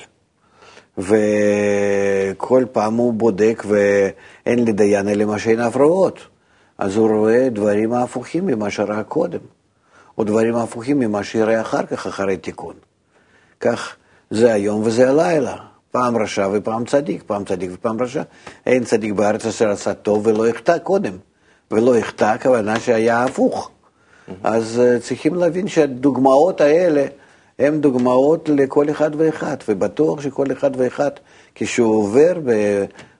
וכל 0.97 2.65
פעם 2.71 2.95
הוא 2.95 3.13
בודק 3.13 3.63
ואין 3.67 4.65
לדיין 4.65 5.07
אלא 5.07 5.25
מה 5.25 5.39
שאין 5.39 5.59
הפרעות. 5.59 6.19
אז 6.77 6.95
הוא 6.95 7.09
רואה 7.09 7.49
דברים 7.49 7.93
הפוכים 7.93 8.45
ממה 8.45 8.69
שראה 8.69 9.03
קודם, 9.03 9.39
או 10.17 10.23
דברים 10.23 10.55
הפוכים 10.55 10.99
ממה 10.99 11.23
שיראה 11.23 11.61
אחר 11.61 11.85
כך, 11.85 12.07
אחרי 12.07 12.37
תיקון. 12.37 12.73
כך 13.59 13.95
זה 14.31 14.53
היום 14.53 14.81
וזה 14.83 15.09
הלילה. 15.09 15.55
פעם 15.91 16.17
רשע 16.17 16.49
ופעם 16.53 16.85
צדיק, 16.85 17.23
פעם 17.25 17.45
צדיק 17.45 17.71
ופעם 17.73 18.01
רשע. 18.01 18.21
אין 18.65 18.83
צדיק 18.83 19.13
בארץ 19.13 19.45
אשר 19.45 19.69
עשה 19.69 19.93
טוב 19.93 20.27
ולא 20.27 20.47
יחטא 20.47 20.77
קודם. 20.77 21.13
ולא 21.71 21.97
יחטא, 21.97 22.25
הכוונה 22.25 22.79
שהיה 22.79 23.23
הפוך. 23.23 23.71
אז 24.43 24.79
אה, 24.79 24.99
צריכים 24.99 25.35
להבין 25.35 25.67
שהדוגמאות 25.67 26.61
האלה 26.61 27.05
הן 27.59 27.81
דוגמאות 27.81 28.49
לכל 28.49 28.89
אחד 28.89 29.11
ואחד, 29.17 29.57
ובטוח 29.67 30.21
שכל 30.21 30.51
אחד 30.51 30.71
ואחד, 30.77 31.11
כשהוא 31.55 31.95
עובר 31.95 32.33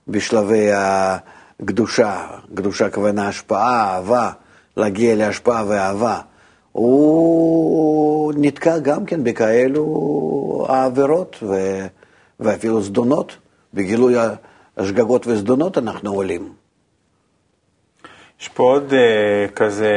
בשלבי 0.08 0.68
הקדושה, 0.72 2.26
קדושה 2.54 2.90
כוונה 2.90 3.28
השפעה, 3.28 3.94
אהבה, 3.94 4.30
להגיע 4.76 5.14
להשפעה 5.14 5.64
ואהבה, 5.68 6.20
הוא 6.72 8.32
נתקע 8.36 8.78
גם 8.78 9.04
כן 9.04 9.24
בכאלו 9.24 10.66
העבירות. 10.68 11.42
ואפילו 12.40 12.82
זדונות, 12.82 13.36
בגילוי 13.74 14.14
השגגות 14.76 15.26
וזדונות 15.26 15.78
אנחנו 15.78 16.12
עולים. 16.12 16.52
יש 18.40 18.48
פה 18.48 18.62
עוד 18.62 18.92
uh, 18.92 19.52
כזה 19.52 19.92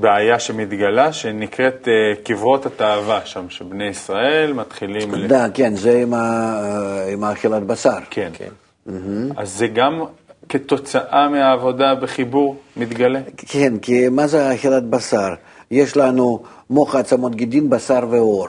בעיה 0.00 0.38
שמתגלה, 0.38 1.12
שנקראת 1.12 1.88
uh, 1.88 2.22
קברות 2.24 2.66
התאווה 2.66 3.26
שם, 3.26 3.50
שבני 3.50 3.84
ישראל 3.84 4.52
מתחילים... 4.52 5.10
תודה, 5.10 5.46
כן, 5.54 5.74
זה 5.74 5.98
עם, 6.02 6.14
ה, 6.14 6.60
uh, 7.08 7.12
עם 7.12 7.24
האכילת 7.24 7.62
בשר. 7.62 7.98
כן. 8.10 8.30
כן. 8.34 8.48
Mm-hmm. 8.88 8.92
אז 9.36 9.50
זה 9.50 9.66
גם 9.66 10.02
כתוצאה 10.48 11.28
מהעבודה 11.28 11.94
בחיבור 11.94 12.56
מתגלה? 12.76 13.20
כן, 13.36 13.78
כי 13.78 14.08
מה 14.08 14.26
זה 14.26 14.54
אכילת 14.54 14.84
בשר? 14.84 15.34
יש 15.70 15.96
לנו 15.96 16.42
מוח 16.70 16.94
עצמות 16.94 17.34
גידין, 17.34 17.70
בשר 17.70 18.06
ועור. 18.10 18.48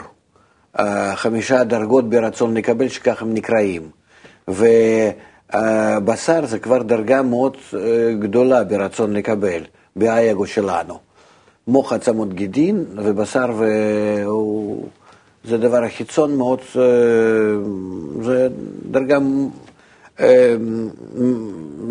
Uh, 0.77 0.81
חמישה 1.15 1.63
דרגות 1.63 2.09
ברצון 2.09 2.57
לקבל, 2.57 2.87
שככה 2.87 3.25
הם 3.25 3.33
נקראים. 3.33 3.89
ו... 4.49 4.65
הבשר 5.55 6.45
זה 6.45 6.59
כבר 6.59 6.83
דרגה 6.83 7.21
מאוד 7.21 7.57
אה, 7.73 8.13
גדולה 8.19 8.63
ברצון 8.63 9.13
לקבל, 9.13 9.61
באייגו 9.95 10.47
שלנו. 10.47 10.99
מוח 11.67 11.93
עצמות 11.93 12.33
גידין 12.33 12.85
ובשר 12.95 13.45
והוא... 13.57 14.85
זה 15.45 15.57
דבר 15.57 15.83
החיצון 15.83 16.35
מאוד, 16.35 16.59
אה, 16.75 16.81
זה 18.21 18.47
דרגה, 18.91 19.17
אה, 20.19 20.55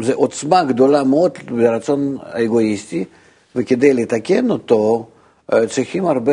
זה 0.01 0.15
עוצמה 0.15 0.65
גדולה 0.65 1.05
מאוד 1.05 1.33
ברצון 1.51 2.17
האגואיסטי, 2.23 3.05
וכדי 3.57 3.95
לתקן 3.95 4.51
אותו 4.51 5.07
צריכים 5.69 6.07
הרבה 6.07 6.33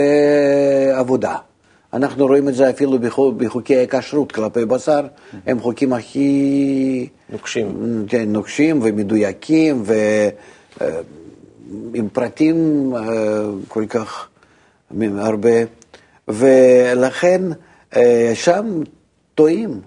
עבודה. 0.93 1.35
אנחנו 1.93 2.27
רואים 2.27 2.49
את 2.49 2.53
זה 2.53 2.69
אפילו 2.69 2.99
בחוקי 3.37 3.83
הכשרות 3.83 4.31
כלפי 4.31 4.65
בשר, 4.65 5.07
הם 5.45 5.59
חוקים 5.59 5.93
הכי... 5.93 7.07
נוקשים. 7.29 8.05
כן, 8.07 8.31
נוקשים 8.31 8.79
ומדויקים 8.83 9.83
ועם 10.77 12.09
פרטים 12.13 12.91
אה, 12.95 13.01
כל 13.67 13.85
כך 13.85 14.27
הרבה, 15.01 15.49
ולכן 16.27 17.41
אה, 17.95 18.31
שם 18.33 18.81
טועים, 19.35 19.81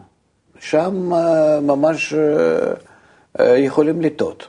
שם 0.61 1.13
אה, 1.13 1.61
ממש 1.61 2.15
יכולים 3.39 4.01
לטעות, 4.01 4.49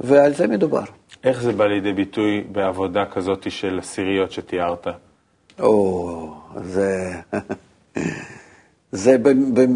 ועל 0.00 0.34
זה 0.34 0.46
מדובר. 0.46 0.82
איך 1.24 1.42
זה 1.42 1.52
בא 1.52 1.66
לידי 1.66 1.92
ביטוי 1.92 2.44
בעבודה 2.52 3.04
כזאת 3.04 3.50
של 3.50 3.78
עשיריות 3.78 4.32
שתיארת? 4.32 4.86
או, 5.60 6.30
זה, 6.64 7.12
זה 8.92 9.16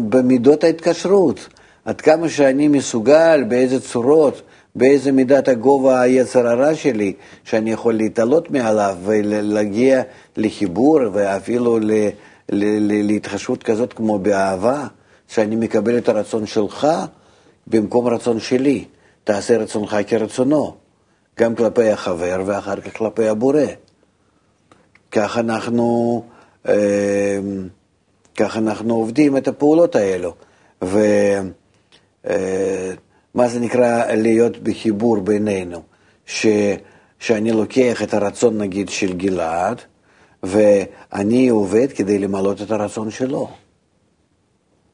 במידות 0.09 0.63
ההתקשרות. 0.63 1.47
עד 1.85 2.01
כמה 2.01 2.29
שאני 2.29 2.67
מסוגל, 2.67 3.43
באיזה 3.47 3.79
צורות, 3.79 4.41
באיזה 4.75 5.11
מידת 5.11 5.47
הגובה 5.47 6.01
היצר 6.01 6.47
הרע 6.47 6.75
שלי, 6.75 7.13
שאני 7.43 7.71
יכול 7.71 7.93
להתעלות 7.93 8.51
מעליו 8.51 8.97
ולהגיע 9.03 10.01
לחיבור 10.37 10.99
ואפילו 11.13 11.79
ל, 11.79 11.91
ל, 11.91 12.09
ל, 12.51 13.07
להתחשבות 13.07 13.63
כזאת 13.63 13.93
כמו 13.93 14.19
באהבה, 14.19 14.87
שאני 15.27 15.55
מקבל 15.55 15.97
את 15.97 16.09
הרצון 16.09 16.45
שלך 16.45 16.87
במקום 17.67 18.07
רצון 18.07 18.39
שלי. 18.39 18.85
תעשה 19.23 19.57
רצונך 19.57 19.97
כרצונו, 20.07 20.75
גם 21.39 21.55
כלפי 21.55 21.89
החבר 21.89 22.43
ואחר 22.45 22.81
כך 22.81 22.97
כלפי 22.97 23.27
הבורא. 23.27 23.65
כך 25.11 25.37
אנחנו, 25.37 26.23
אה, 26.67 27.39
כך 28.35 28.57
אנחנו 28.57 28.95
עובדים 28.95 29.37
את 29.37 29.47
הפעולות 29.47 29.95
האלו. 29.95 30.33
ומה 30.81 31.49
אה, 33.39 33.47
זה 33.47 33.59
נקרא 33.59 34.05
להיות 34.05 34.57
בחיבור 34.63 35.19
בינינו? 35.19 35.81
ש, 36.25 36.45
שאני 37.19 37.51
לוקח 37.51 38.03
את 38.03 38.13
הרצון 38.13 38.57
נגיד 38.57 38.89
של 38.89 39.13
גלעד, 39.13 39.81
ואני 40.43 41.49
עובד 41.49 41.87
כדי 41.91 42.19
למלות 42.19 42.61
את 42.61 42.71
הרצון 42.71 43.11
שלו. 43.11 43.49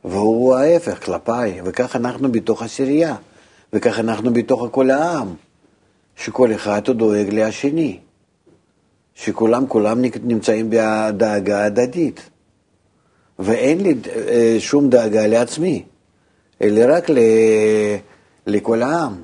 והוא 0.06 0.56
ההפך 0.56 1.06
כלפיי, 1.06 1.62
וכך 1.66 1.96
אנחנו 1.96 2.32
בתוך 2.32 2.62
עשירייה, 2.64 3.16
וכך 3.74 4.00
אנחנו 4.00 4.34
בתוך 4.34 4.68
כל 4.72 4.92
העם, 4.92 5.34
שכל 6.16 6.54
אחד 6.54 6.88
הוא 6.88 6.96
דואג 6.96 7.28
לשני. 7.32 8.00
שכולם 9.16 9.68
כולם 9.68 10.02
נמצאים 10.24 10.70
בדאגה 10.70 11.66
הדדית. 11.66 12.30
ואין 13.40 13.82
לי 13.82 13.96
אה, 14.16 14.56
שום 14.60 14.90
דאגה 14.90 15.28
לעצמי, 15.28 15.84
אלא 16.62 16.96
רק 16.96 17.10
ל... 17.10 17.18
לכל 18.48 18.82
העם. 18.82 19.16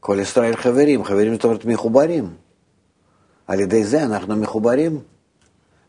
כל 0.00 0.18
ישראל 0.20 0.56
חברים, 0.56 1.04
חברים 1.04 1.34
זאת 1.34 1.44
אומרת 1.44 1.64
מחוברים. 1.64 2.28
על 3.46 3.60
ידי 3.60 3.84
זה 3.84 4.02
אנחנו 4.02 4.36
מחוברים. 4.36 5.00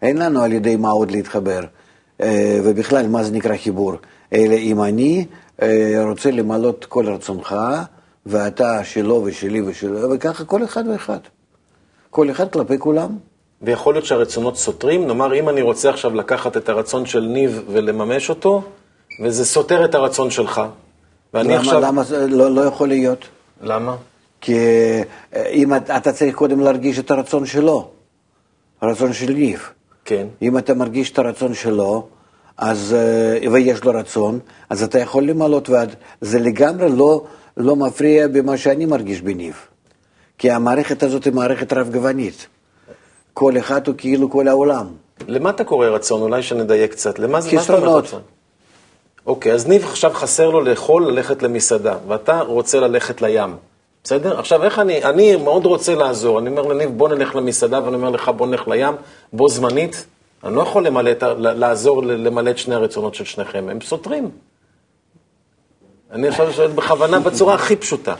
אין 0.01 0.17
לנו 0.17 0.41
על 0.41 0.53
ידי 0.53 0.75
מה 0.75 0.89
עוד 0.89 1.11
להתחבר. 1.11 1.61
אה, 2.21 2.59
ובכלל, 2.63 3.07
מה 3.07 3.23
זה 3.23 3.31
נקרא 3.31 3.57
חיבור? 3.57 3.93
אלא 4.33 4.55
אם 4.55 4.83
אני 4.83 5.25
אה, 5.61 6.03
רוצה 6.03 6.31
למלות 6.31 6.85
כל 6.85 7.09
רצונך, 7.09 7.55
ואתה 8.25 8.83
שלו 8.83 9.23
ושלי 9.25 9.61
ושלו, 9.61 10.11
וככה 10.11 10.45
כל 10.45 10.63
אחד 10.63 10.83
ואחד. 10.87 11.19
כל 12.17 12.31
אחד 12.31 12.49
כלפי 12.49 12.79
כולם. 12.79 13.17
ויכול 13.61 13.93
להיות 13.93 14.05
שהרצונות 14.05 14.57
סותרים, 14.57 15.07
נאמר 15.07 15.35
אם 15.39 15.49
אני 15.49 15.61
רוצה 15.61 15.89
עכשיו 15.89 16.15
לקחת 16.15 16.57
את 16.57 16.69
הרצון 16.69 17.05
של 17.05 17.19
ניב 17.19 17.63
ולממש 17.71 18.29
אותו, 18.29 18.61
וזה 19.23 19.45
סותר 19.45 19.85
את 19.85 19.95
הרצון 19.95 20.31
שלך. 20.31 20.61
ואני 21.33 21.47
למה, 21.47 21.57
עכשיו... 21.57 21.81
למה 21.81 22.03
זה 22.03 22.27
לא, 22.27 22.51
לא 22.51 22.61
יכול 22.61 22.87
להיות? 22.87 23.25
למה? 23.61 23.95
כי 24.41 24.57
אה, 25.35 25.47
אם 25.49 25.73
אתה 25.73 26.11
צריך 26.11 26.35
קודם 26.35 26.59
להרגיש 26.59 26.99
את 26.99 27.11
הרצון 27.11 27.45
שלו, 27.45 27.89
הרצון 28.81 29.13
של 29.13 29.33
ניב. 29.33 29.69
כן. 30.05 30.27
אם 30.41 30.57
אתה 30.57 30.73
מרגיש 30.73 31.11
את 31.11 31.19
הרצון 31.19 31.53
שלו, 31.53 32.07
אז, 32.57 32.95
אה, 32.97 33.49
ויש 33.51 33.83
לו 33.83 33.91
רצון, 33.91 34.39
אז 34.69 34.83
אתה 34.83 34.99
יכול 34.99 35.23
למלות, 35.23 35.69
וזה 35.69 36.39
לגמרי 36.39 36.89
לא, 36.89 37.23
לא 37.57 37.75
מפריע 37.75 38.27
במה 38.27 38.57
שאני 38.57 38.85
מרגיש 38.85 39.21
בניב. 39.21 39.66
כי 40.37 40.51
המערכת 40.51 41.03
הזאת 41.03 41.25
היא 41.25 41.33
מערכת 41.33 41.73
רב-גוונית. 41.73 42.47
כל 43.33 43.57
אחד 43.57 43.87
הוא 43.87 43.95
כאילו 43.97 44.29
כל 44.29 44.47
העולם. 44.47 44.87
למה 45.27 45.49
אתה 45.49 45.63
קורא 45.63 45.87
רצון? 45.87 46.21
אולי 46.21 46.43
שנדייק 46.43 46.91
קצת. 46.91 47.19
למה 47.19 47.41
זה, 47.41 47.57
חסרונות. 47.57 48.05
אוקיי, 49.25 49.51
אז 49.53 49.67
ניב 49.67 49.83
עכשיו 49.83 50.11
חסר 50.13 50.49
לו 50.49 50.61
לאכול, 50.61 51.07
ללכת 51.07 51.43
למסעדה, 51.43 51.97
ואתה 52.07 52.41
רוצה 52.41 52.79
ללכת 52.79 53.21
לים. 53.21 53.55
בסדר? 54.03 54.39
עכשיו, 54.39 54.63
איך 54.63 54.79
אני, 54.79 55.03
אני 55.03 55.35
מאוד 55.35 55.65
רוצה 55.65 55.95
לעזור, 55.95 56.39
אני 56.39 56.49
אומר 56.49 56.61
לניב, 56.61 56.89
בוא 56.97 57.09
נלך 57.09 57.35
למסעדה, 57.35 57.83
ואני 57.83 57.95
אומר 57.95 58.09
לך, 58.09 58.29
בוא 58.29 58.47
נלך 58.47 58.67
לים, 58.67 58.95
בו 59.33 59.49
זמנית. 59.49 60.05
אני 60.43 60.55
לא 60.55 60.61
יכול 60.61 60.85
למלא, 60.85 61.11
לעזור 61.37 62.03
למלא 62.03 62.49
את 62.49 62.57
שני 62.57 62.75
הרצונות 62.75 63.15
של 63.15 63.25
שניכם, 63.25 63.69
הם 63.69 63.81
סותרים. 63.81 64.29
אני 66.11 66.27
עכשיו 66.27 66.53
שואל 66.53 66.71
בכוונה 66.71 67.19
בצורה 67.19 67.53
הכי 67.53 67.75
פשוטה. 67.75 68.15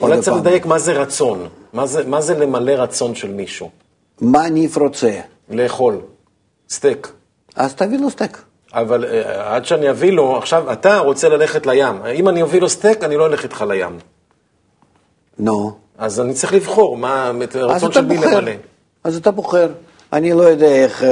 אולי 0.00 0.20
צריך 0.20 0.36
לדייק 0.36 0.66
מה 0.66 0.78
זה 0.78 0.92
רצון, 0.92 1.48
מה 1.72 1.86
זה, 1.86 2.04
מה 2.06 2.20
זה 2.20 2.38
למלא 2.38 2.72
רצון 2.72 3.14
של 3.14 3.32
מישהו. 3.32 3.70
מה 4.20 4.48
ניף 4.48 4.76
רוצה? 4.76 5.20
לאכול, 5.50 6.00
סטייק. 6.70 7.08
אז 7.56 7.74
תביא 7.74 7.98
לו 7.98 8.10
סטייק. 8.10 8.42
אבל 8.72 9.04
uh, 9.04 9.28
עד 9.38 9.64
שאני 9.64 9.90
אביא 9.90 10.12
לו, 10.12 10.36
עכשיו 10.38 10.72
אתה 10.72 10.98
רוצה 10.98 11.28
ללכת 11.28 11.66
לים. 11.66 12.06
אם 12.14 12.28
אני 12.28 12.42
אביא 12.42 12.60
לו 12.60 12.68
סטייק, 12.68 13.04
אני 13.04 13.16
לא 13.16 13.26
אלך 13.26 13.42
איתך 13.44 13.64
לים. 13.68 13.98
נו. 15.38 15.68
נו. 15.68 15.72
אז 15.98 16.20
אני 16.20 16.34
צריך 16.34 16.52
לבחור 16.52 16.96
מה, 16.96 17.32
הרצון 17.54 17.92
של 17.92 18.04
מי 18.04 18.16
למלא. 18.16 18.52
אז 19.04 19.16
אתה 19.16 19.30
בוחר. 19.30 19.68
אני 20.12 20.32
לא 20.32 20.42
יודע 20.42 20.66
איך 20.66 21.02
uh, 21.02 21.06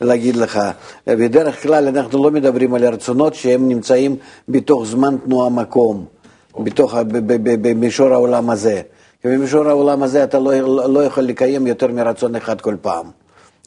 להגיד 0.00 0.36
לך. 0.36 0.60
בדרך 1.06 1.62
כלל 1.62 1.88
אנחנו 1.88 2.24
לא 2.24 2.30
מדברים 2.30 2.74
על 2.74 2.84
הרצונות 2.84 3.34
שהם 3.34 3.68
נמצאים 3.68 4.16
בתוך 4.48 4.86
זמן 4.86 5.16
תנועה 5.24 5.48
מקום. 5.48 6.06
בתוך, 6.56 6.94
במישור 7.62 8.12
העולם 8.12 8.50
הזה. 8.50 8.82
כי 9.22 9.28
במישור 9.28 9.68
העולם 9.68 10.02
הזה 10.02 10.24
אתה 10.24 10.38
לא, 10.38 10.52
לא 10.90 11.04
יכול 11.04 11.24
לקיים 11.24 11.66
יותר 11.66 11.86
מרצון 11.92 12.36
אחד 12.36 12.60
כל 12.60 12.76
פעם. 12.80 13.10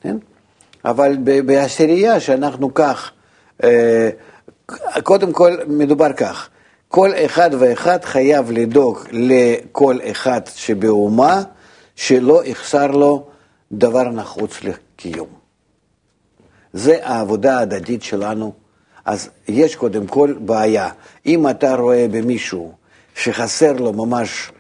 כן? 0.02 0.18
אבל 0.86 1.18
בעשירייה 1.46 2.20
שאנחנו 2.20 2.74
כך, 2.74 3.12
אה, 3.64 4.10
קודם 5.04 5.32
כל 5.32 5.58
מדובר 5.68 6.14
כך, 6.14 6.50
כל 6.88 7.10
אחד 7.26 7.50
ואחד 7.60 8.04
חייב 8.04 8.52
לדאוג 8.52 9.00
לכל 9.12 9.98
אחד 10.12 10.42
שבאומה, 10.56 11.44
שלא 11.96 12.46
יחסר 12.46 12.88
לו 12.88 13.28
דבר 13.72 14.04
נחוץ 14.04 14.64
לקיום. 14.64 15.28
זה 16.74 16.98
העבודה 17.02 17.60
ההדדית 17.60 18.04
שלנו. 18.04 18.61
אז 19.06 19.30
יש 19.48 19.76
קודם 19.76 20.08
כל 20.08 20.34
בעיה. 20.40 20.90
אם 21.26 21.50
אתה 21.50 21.76
רואה 21.76 22.08
במישהו 22.12 22.74
שחסר 23.16 23.74
לו 23.74 23.94
ממש 23.94 24.52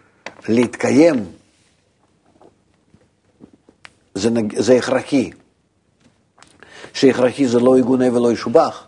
להתקיים, 0.49 1.25
זה, 4.15 4.29
זה 4.57 4.73
הכרחי. 4.73 5.31
שהכרחי 6.93 7.47
זה 7.47 7.59
לא 7.59 7.79
יגונה 7.79 8.13
ולא 8.13 8.31
ישובח, 8.31 8.87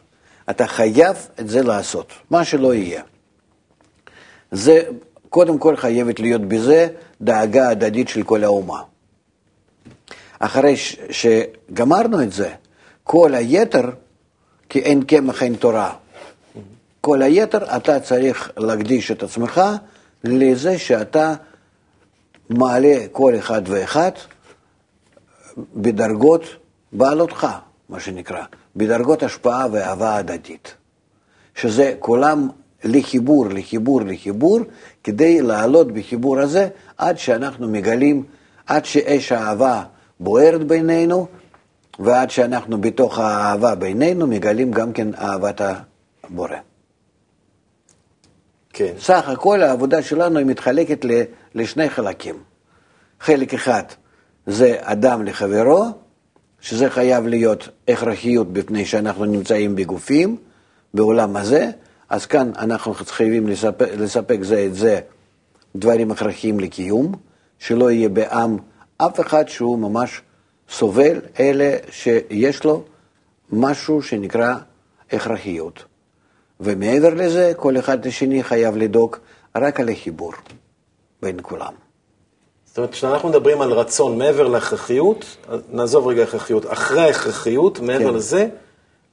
אתה 0.49 0.67
חייב 0.67 1.27
את 1.39 1.49
זה 1.49 1.63
לעשות, 1.63 2.13
מה 2.29 2.45
שלא 2.45 2.73
יהיה. 2.73 3.03
זה, 4.51 4.83
קודם 5.29 5.57
כל 5.57 5.75
חייבת 5.75 6.19
להיות 6.19 6.41
בזה 6.41 6.87
דאגה 7.21 7.69
הדדית 7.69 8.07
של 8.07 8.23
כל 8.23 8.43
האומה. 8.43 8.81
אחרי 10.39 10.77
ש, 10.77 10.97
שגמרנו 11.09 12.23
את 12.23 12.31
זה, 12.31 12.53
כל 13.03 13.35
היתר, 13.35 13.89
כי 14.73 14.79
אין 14.79 15.03
קמח 15.03 15.43
אין 15.43 15.55
תורה. 15.55 15.93
כל 17.01 17.21
היתר 17.21 17.75
אתה 17.75 17.99
צריך 17.99 18.51
להקדיש 18.57 19.12
את 19.12 19.23
עצמך 19.23 19.62
לזה 20.23 20.77
שאתה 20.77 21.33
מעלה 22.49 22.95
כל 23.12 23.36
אחד 23.38 23.62
ואחד 23.65 24.12
בדרגות 25.75 26.43
בעלותך, 26.91 27.48
מה 27.89 28.00
שנקרא, 28.00 28.43
בדרגות 28.75 29.23
השפעה 29.23 29.67
ואהבה 29.71 30.15
הדדית. 30.15 30.73
שזה 31.56 31.95
כולם 32.00 32.50
לחיבור, 32.83 33.45
לחיבור, 33.50 34.02
לחיבור, 34.02 34.60
כדי 35.04 35.41
לעלות 35.41 35.91
בחיבור 35.91 36.39
הזה 36.39 36.67
עד 36.98 37.17
שאנחנו 37.17 37.67
מגלים, 37.67 38.23
עד 38.67 38.85
שאש 38.85 39.31
האהבה 39.31 39.83
בוערת 40.19 40.63
בינינו, 40.63 41.27
ועד 42.00 42.29
שאנחנו 42.29 42.81
בתוך 42.81 43.19
האהבה 43.19 43.75
בינינו 43.75 44.27
מגלים 44.27 44.71
גם 44.71 44.94
כן 44.94 45.08
אהבת 45.15 45.62
הבורא. 46.23 46.58
כן. 48.73 48.94
סך 49.00 49.29
הכל 49.29 49.62
העבודה 49.62 50.02
שלנו 50.02 50.37
היא 50.37 50.46
מתחלקת 50.46 51.06
לשני 51.56 51.89
חלקים. 51.89 52.35
חלק 53.19 53.54
אחד 53.54 53.83
זה 54.48 54.77
אדם 54.79 55.25
לחברו, 55.25 55.85
שזה 56.62 56.89
חייב 56.89 57.27
להיות 57.27 57.69
הכרחיות 57.87 58.54
בפני 58.54 58.85
שאנחנו 58.85 59.25
נמצאים 59.25 59.75
בגופים, 59.75 60.37
בעולם 60.94 61.35
הזה, 61.35 61.69
אז 62.10 62.25
כאן 62.25 62.52
אנחנו 62.58 62.94
חייבים 62.94 63.48
לספק, 63.48 63.87
לספק 63.98 64.39
זה 64.41 64.65
את 64.65 64.75
זה 64.75 65.00
דברים 65.75 66.12
הכרחיים 66.12 66.60
לקיום, 66.60 67.15
שלא 67.60 67.91
יהיה 67.91 68.10
בעם 68.10 68.58
אף 68.98 69.19
אחד 69.19 69.48
שהוא 69.48 69.79
ממש 69.79 70.21
סובל, 70.69 71.21
אלא 71.39 71.65
שיש 71.91 72.63
לו 72.63 72.83
משהו 73.51 74.01
שנקרא 74.01 74.53
הכרחיות. 75.11 75.83
ומעבר 76.59 77.13
לזה, 77.13 77.53
כל 77.57 77.77
אחד 77.77 78.05
לשני 78.05 78.43
חייב 78.43 78.77
לדאוג 78.77 79.15
רק 79.55 79.79
על 79.79 79.89
החיבור 79.89 80.33
בין 81.21 81.37
כולם. 81.41 81.73
זאת 82.65 82.77
אומרת, 82.77 82.91
כשאנחנו 82.91 83.29
מדברים 83.29 83.61
על 83.61 83.71
רצון 83.71 84.17
מעבר 84.17 84.47
להכרחיות, 84.47 85.25
נעזוב 85.71 86.07
רגע 86.07 86.23
הכרחיות, 86.23 86.71
אחרי 86.71 87.01
ההכרחיות, 87.01 87.79
מעבר 87.79 88.09
כן. 88.09 88.13
לזה, 88.13 88.47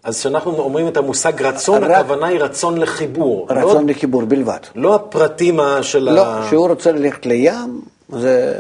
אז 0.05 0.19
כשאנחנו 0.19 0.59
אומרים 0.59 0.89
את 0.89 0.97
המושג 0.97 1.43
רצון, 1.43 1.85
רק- 1.85 1.91
הכוונה 1.91 2.27
היא 2.27 2.41
רצון 2.41 2.79
לחיבור. 2.79 3.47
רצון 3.51 3.87
לא, 3.87 3.91
לחיבור 3.91 4.25
בלבד. 4.25 4.59
לא 4.75 4.95
הפרטים 4.95 5.61
של 5.83 5.99
לא, 6.13 6.27
ה... 6.27 6.47
כשהוא 6.47 6.69
רוצה 6.69 6.93
ללכת 6.93 7.27
לים, 7.27 7.81
זה 8.09 8.59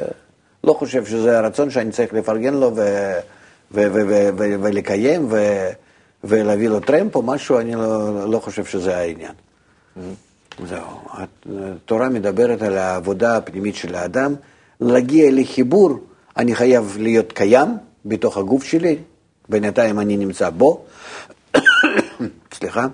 לא 0.65 0.73
חושב 0.73 1.07
שזה 1.07 1.39
הרצון 1.39 1.71
שאני 1.71 1.91
צריך 1.91 2.13
לפרגן 2.15 2.55
לו 2.55 2.77
ו, 2.77 2.81
ו, 3.73 3.87
ו, 3.93 4.29
ולקיים 4.37 5.29
ולהביא 6.25 6.69
לו 6.69 6.81
טרמפ 6.81 7.17
או 7.17 7.23
משהו, 7.23 7.59
אני 7.59 7.75
לא, 7.75 8.31
לא 8.31 8.39
חושב 8.39 8.65
שזה 8.65 8.97
העניין. 8.97 9.33
זהו. 10.67 10.87
התורה 11.47 12.09
מדברת 12.09 12.63
על 12.63 12.79
העבודה 12.79 13.37
הפנימית 13.37 13.75
של 13.75 13.95
האדם. 13.95 14.35
להגיע 14.81 15.31
לחיבור, 15.33 15.99
אני 16.37 16.55
חייב 16.55 16.97
להיות 17.01 17.33
קיים 17.33 17.69
בתוך 18.05 18.37
הגוף 18.37 18.65
שלי, 18.65 18.99
בינתיים 19.49 20.01
אני 20.01 20.17
נמצא 20.17 20.51
בו, 20.51 20.85
סליחה, 22.55 22.87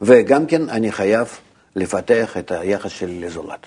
וגם 0.00 0.46
כן 0.46 0.68
אני 0.68 0.92
חייב 0.92 1.28
לפתח 1.76 2.36
את 2.36 2.50
היחס 2.50 2.90
שלי 2.90 3.20
לזולת. 3.20 3.66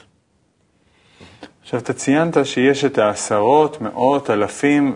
עכשיו, 1.68 1.80
אתה 1.80 1.93
ציינת 1.93 2.38
שיש 2.43 2.86
את 2.86 2.97
העשרות, 2.97 3.82
מאות, 3.82 4.30
אלפים, 4.30 4.95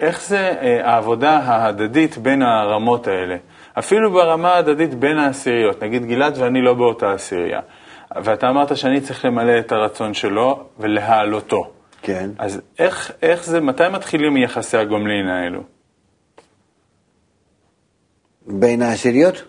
ואיך 0.00 0.22
זה 0.22 0.38
אה, 0.38 0.90
העבודה 0.90 1.38
ההדדית 1.38 2.18
בין 2.18 2.42
הרמות 2.42 3.06
האלה? 3.06 3.36
אפילו 3.78 4.12
ברמה 4.12 4.48
ההדדית 4.48 4.94
בין 4.94 5.18
העשיריות, 5.18 5.82
נגיד 5.82 6.04
גלעד 6.04 6.38
ואני 6.38 6.62
לא 6.62 6.74
באותה 6.74 7.12
עשירייה, 7.12 7.60
ואתה 8.16 8.48
אמרת 8.48 8.76
שאני 8.76 9.00
צריך 9.00 9.24
למלא 9.24 9.58
את 9.58 9.72
הרצון 9.72 10.14
שלו 10.14 10.64
ולהעלותו. 10.78 11.70
כן. 12.02 12.30
אז 12.38 12.60
איך, 12.78 13.12
איך 13.22 13.44
זה, 13.44 13.60
מתי 13.60 13.88
מתחילים 13.92 14.36
יחסי 14.36 14.76
הגומלין 14.76 15.28
האלו? 15.28 15.60
בין 18.46 18.82
העשיריות? 18.82 19.44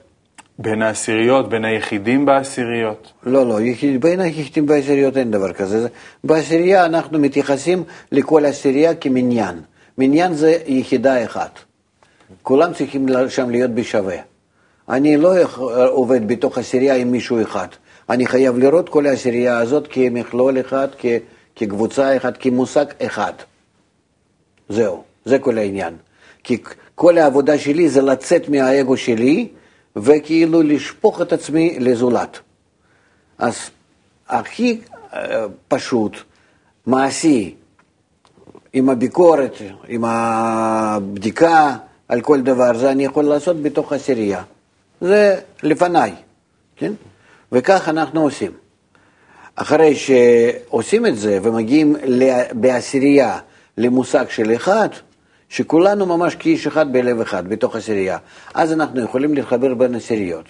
בין 0.61 0.81
העשיריות, 0.81 1.49
בין 1.49 1.65
היחידים 1.65 2.25
בעשיריות? 2.25 3.13
לא, 3.23 3.45
לא, 3.47 3.59
בין 3.99 4.19
היחידים 4.19 4.65
בעשיריות 4.65 5.17
אין 5.17 5.31
דבר 5.31 5.53
כזה. 5.53 5.81
זה- 5.81 5.87
בעשירייה 6.23 6.85
אנחנו 6.85 7.19
מתייחסים 7.19 7.83
לכל 8.11 8.45
עשירייה 8.45 8.95
כמניין. 8.95 9.55
מניין 9.97 10.33
זה 10.33 10.57
יחידה 10.65 11.25
אחת. 11.25 11.59
כולם 12.43 12.73
צריכים 12.73 13.05
שם 13.29 13.49
להיות 13.49 13.71
בשווה. 13.71 14.15
אני 14.89 15.17
לא 15.17 15.33
עובד 15.89 16.27
בתוך 16.27 16.57
עשירייה 16.57 16.95
עם 16.95 17.11
מישהו 17.11 17.41
אחד. 17.41 17.67
אני 18.09 18.25
חייב 18.27 18.57
לראות 18.57 18.89
כל 18.89 19.05
העשירייה 19.05 19.57
הזאת 19.57 19.87
כמכלול 19.91 20.59
אחד, 20.59 20.87
כ- 20.97 21.05
כקבוצה 21.55 22.17
אחת, 22.17 22.33
כמושג 22.39 22.85
אחד. 23.01 23.33
זהו, 24.69 25.03
זה 25.25 25.39
כל 25.39 25.57
העניין. 25.57 25.93
כי 26.43 26.57
כל 26.95 27.17
העבודה 27.17 27.57
שלי 27.57 27.89
זה 27.89 28.01
לצאת 28.01 28.49
מהאגו 28.49 28.97
שלי 28.97 29.47
וכאילו 30.03 30.61
לשפוך 30.61 31.21
את 31.21 31.33
עצמי 31.33 31.79
לזולת. 31.79 32.39
אז 33.37 33.55
הכי 34.27 34.81
אה, 35.13 35.45
פשוט, 35.67 36.17
מעשי, 36.85 37.55
עם 38.73 38.89
הביקורת, 38.89 39.53
עם 39.87 40.05
הבדיקה 40.05 41.77
על 42.07 42.21
כל 42.21 42.41
דבר, 42.41 42.77
זה 42.77 42.91
אני 42.91 43.05
יכול 43.05 43.25
לעשות 43.25 43.61
בתוך 43.61 43.93
עשירייה. 43.93 44.43
זה 45.01 45.39
לפניי, 45.63 46.15
כן? 46.75 46.93
וכך 47.51 47.89
אנחנו 47.89 48.21
עושים. 48.21 48.51
אחרי 49.55 49.95
שעושים 49.95 51.05
את 51.05 51.17
זה 51.17 51.39
ומגיעים 51.41 51.95
בעשירייה 52.53 53.39
למושג 53.77 54.25
של 54.29 54.55
אחד, 54.55 54.89
שכולנו 55.49 56.05
ממש 56.05 56.35
כאיש 56.35 56.67
אחד 56.67 56.93
בלב 56.93 57.21
אחד, 57.21 57.47
בתוך 57.47 57.75
עשירייה, 57.75 58.17
אז 58.53 58.73
אנחנו 58.73 59.03
יכולים 59.03 59.33
להתחבר 59.33 59.73
בין 59.73 59.95
עשיריות, 59.95 60.45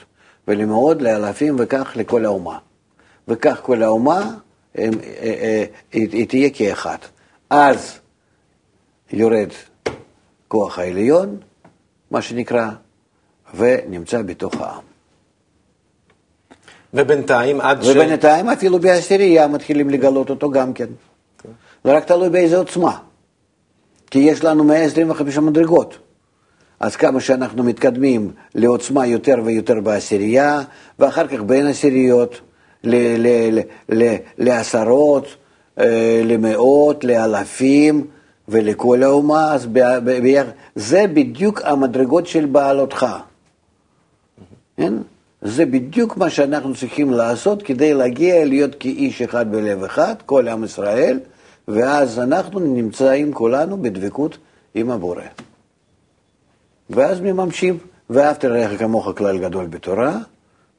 ולמאוד, 0.48 1.02
לאלפים 1.02 1.56
וכך 1.60 1.92
לכל 1.96 2.26
האומה. 2.26 2.58
וכך 3.28 3.60
כל 3.64 3.84
האומה 3.84 4.32
הם, 4.76 4.94
אה, 4.94 5.34
אה, 5.42 5.66
היא, 5.92 6.28
תהיה 6.28 6.50
כאחד. 6.50 6.98
אז 7.50 8.00
יורד 9.12 9.50
כוח 10.48 10.80
העליון, 10.80 11.38
מה 12.12 12.22
שנקרא, 12.22 12.70
ונמצא 13.56 14.22
בתוך 14.22 14.54
העם. 14.62 14.82
ובינתיים, 16.94 17.62
עד 17.62 17.84
ש... 17.84 17.88
ובינתיים 17.88 18.50
אפילו 18.50 18.80
בעשירייה 18.80 19.48
מתחילים 19.48 19.90
לגלות 19.90 20.30
אותו 20.30 20.52
גם 20.52 20.74
כן. 20.74 20.88
זה 21.84 21.98
רק 21.98 22.06
תלוי 22.06 22.30
באיזה 22.30 22.58
עוצמה. 22.58 23.00
כי 24.12 24.20
יש 24.20 24.44
לנו 24.44 24.64
125 24.64 25.38
מדרגות. 25.38 25.98
אז 26.80 26.96
כמה 26.96 27.20
שאנחנו 27.22 27.64
מתקדמים 27.64 28.32
לעוצמה 28.56 29.06
יותר 29.08 29.36
ויותר 29.46 29.80
בעשירייה, 29.82 30.62
ואחר 31.00 31.28
כך 31.28 31.42
בין 31.42 31.68
עשיריות, 31.68 32.42
ל- 32.84 33.28
ל- 33.28 33.60
ל- 33.90 34.16
לעשרות, 34.38 35.26
אה, 35.80 36.22
למאות, 36.26 37.04
לאלפים 37.04 38.08
ולכל 38.48 39.04
האומה, 39.04 39.54
אז 39.54 39.66
ב- 39.66 39.80
ב- 39.80 40.20
ביח- 40.22 40.52
זה 40.76 41.06
בדיוק 41.14 41.62
המדרגות 41.64 42.28
של 42.28 42.46
בעלותך. 42.46 43.06
כן? 44.78 44.94
זה 45.42 45.66
בדיוק 45.66 46.18
מה 46.18 46.30
שאנחנו 46.30 46.76
צריכים 46.76 47.12
לעשות 47.12 47.64
כדי 47.64 47.94
להגיע 47.94 48.46
להיות 48.46 48.76
כאיש 48.80 49.22
אחד 49.22 49.52
בלב 49.52 49.84
אחד, 49.84 50.16
כל 50.26 50.48
עם 50.48 50.64
ישראל, 50.64 51.20
ואז 51.70 52.20
אנחנו 52.20 52.60
נמצאים 52.60 53.34
כולנו 53.34 53.82
בדבקות 53.82 54.38
עם 54.76 54.92
הבורא. 54.92 55.24
ואז 56.90 57.20
מממשים, 57.20 57.78
ואהבת 58.10 58.44
לרעך 58.44 58.80
כמוך 58.80 59.10
כלל 59.18 59.38
גדול 59.38 59.66
בתורה, 59.66 60.18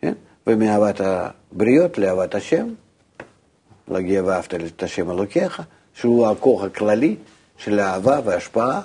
כן? 0.01 0.13
ומאהבת 0.47 1.01
הבריות 1.01 1.99
לאהבת 1.99 2.35
השם, 2.35 2.69
להגיע 3.89 4.23
ואהבת 4.25 4.55
את 4.55 4.83
השם 4.83 5.11
אלוקיך, 5.11 5.63
שהוא 5.95 6.27
הכוח 6.27 6.65
הכללי 6.65 7.17
של 7.59 7.79
האהבה 7.79 8.21
וההשפעה, 8.25 8.81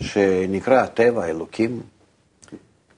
שנקרא 0.00 0.82
הטבע, 0.82 1.26
אלוקים. 1.26 1.80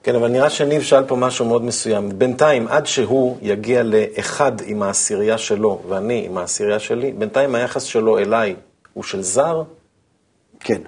כן, 0.07 0.15
אבל 0.15 0.27
נראה 0.27 0.49
שניב 0.49 0.81
שאל 0.81 1.03
פה 1.03 1.15
משהו 1.15 1.45
מאוד 1.45 1.63
מסוים. 1.63 2.09
בינתיים, 2.17 2.67
עד 2.67 2.85
שהוא 2.85 3.37
יגיע 3.41 3.83
לאחד 3.83 4.51
עם 4.65 4.83
העשירייה 4.83 5.37
שלו 5.37 5.81
ואני 5.89 6.23
עם 6.25 6.37
העשירייה 6.37 6.79
שלי, 6.79 7.11
בינתיים 7.11 7.55
היחס 7.55 7.83
שלו 7.83 8.17
אליי 8.17 8.55
הוא 8.93 9.03
של 9.03 9.21
זר? 9.21 9.55
זאת 9.57 9.65
כן. 10.59 10.81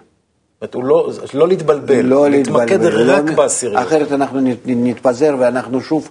אומרת, 0.61 0.73
הוא 0.73 0.83
לא, 0.83 1.09
לא 1.33 1.47
להתבלבל, 1.47 2.01
לא 2.05 2.29
להתמקד 2.29 2.71
להתבלבל, 2.81 3.11
רק 3.11 3.23
לא- 3.29 3.35
בעשיריות. 3.35 3.81
אחרת 3.87 4.11
אנחנו 4.11 4.39
נת- 4.41 4.57
נתפזר 4.65 5.35
ואנחנו 5.39 5.81
שוב, 5.81 6.09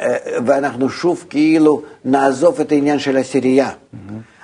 אה, 0.00 0.16
ואנחנו 0.46 0.88
שוב 0.90 1.24
כאילו 1.30 1.82
נעזוב 2.04 2.60
את 2.60 2.72
העניין 2.72 2.98
של 2.98 3.16
עשירייה. 3.16 3.70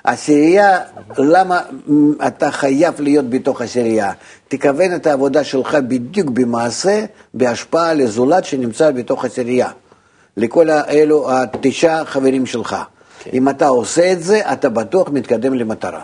עשירייה, 0.04 0.78
למה 1.18 1.60
מ, 1.88 2.12
אתה 2.26 2.50
חייב 2.50 3.00
להיות 3.00 3.30
בתוך 3.30 3.62
עשירייה? 3.62 4.12
תכוון 4.48 4.94
את 4.94 5.06
העבודה 5.06 5.44
שלך 5.44 5.74
בדיוק 5.74 6.30
במעשה, 6.30 7.04
בהשפעה 7.34 7.94
לזולת 7.94 8.44
שנמצא 8.44 8.90
בתוך 8.90 9.24
עשירייה. 9.24 9.68
לכל 10.36 10.70
האלו, 10.70 11.32
התשעה 11.32 12.04
חברים 12.04 12.46
שלך. 12.46 12.76
אם 13.32 13.48
אתה 13.48 13.66
עושה 13.66 14.12
את 14.12 14.22
זה, 14.22 14.52
אתה 14.52 14.68
בטוח 14.68 15.08
מתקדם 15.08 15.54
למטרה. 15.54 16.02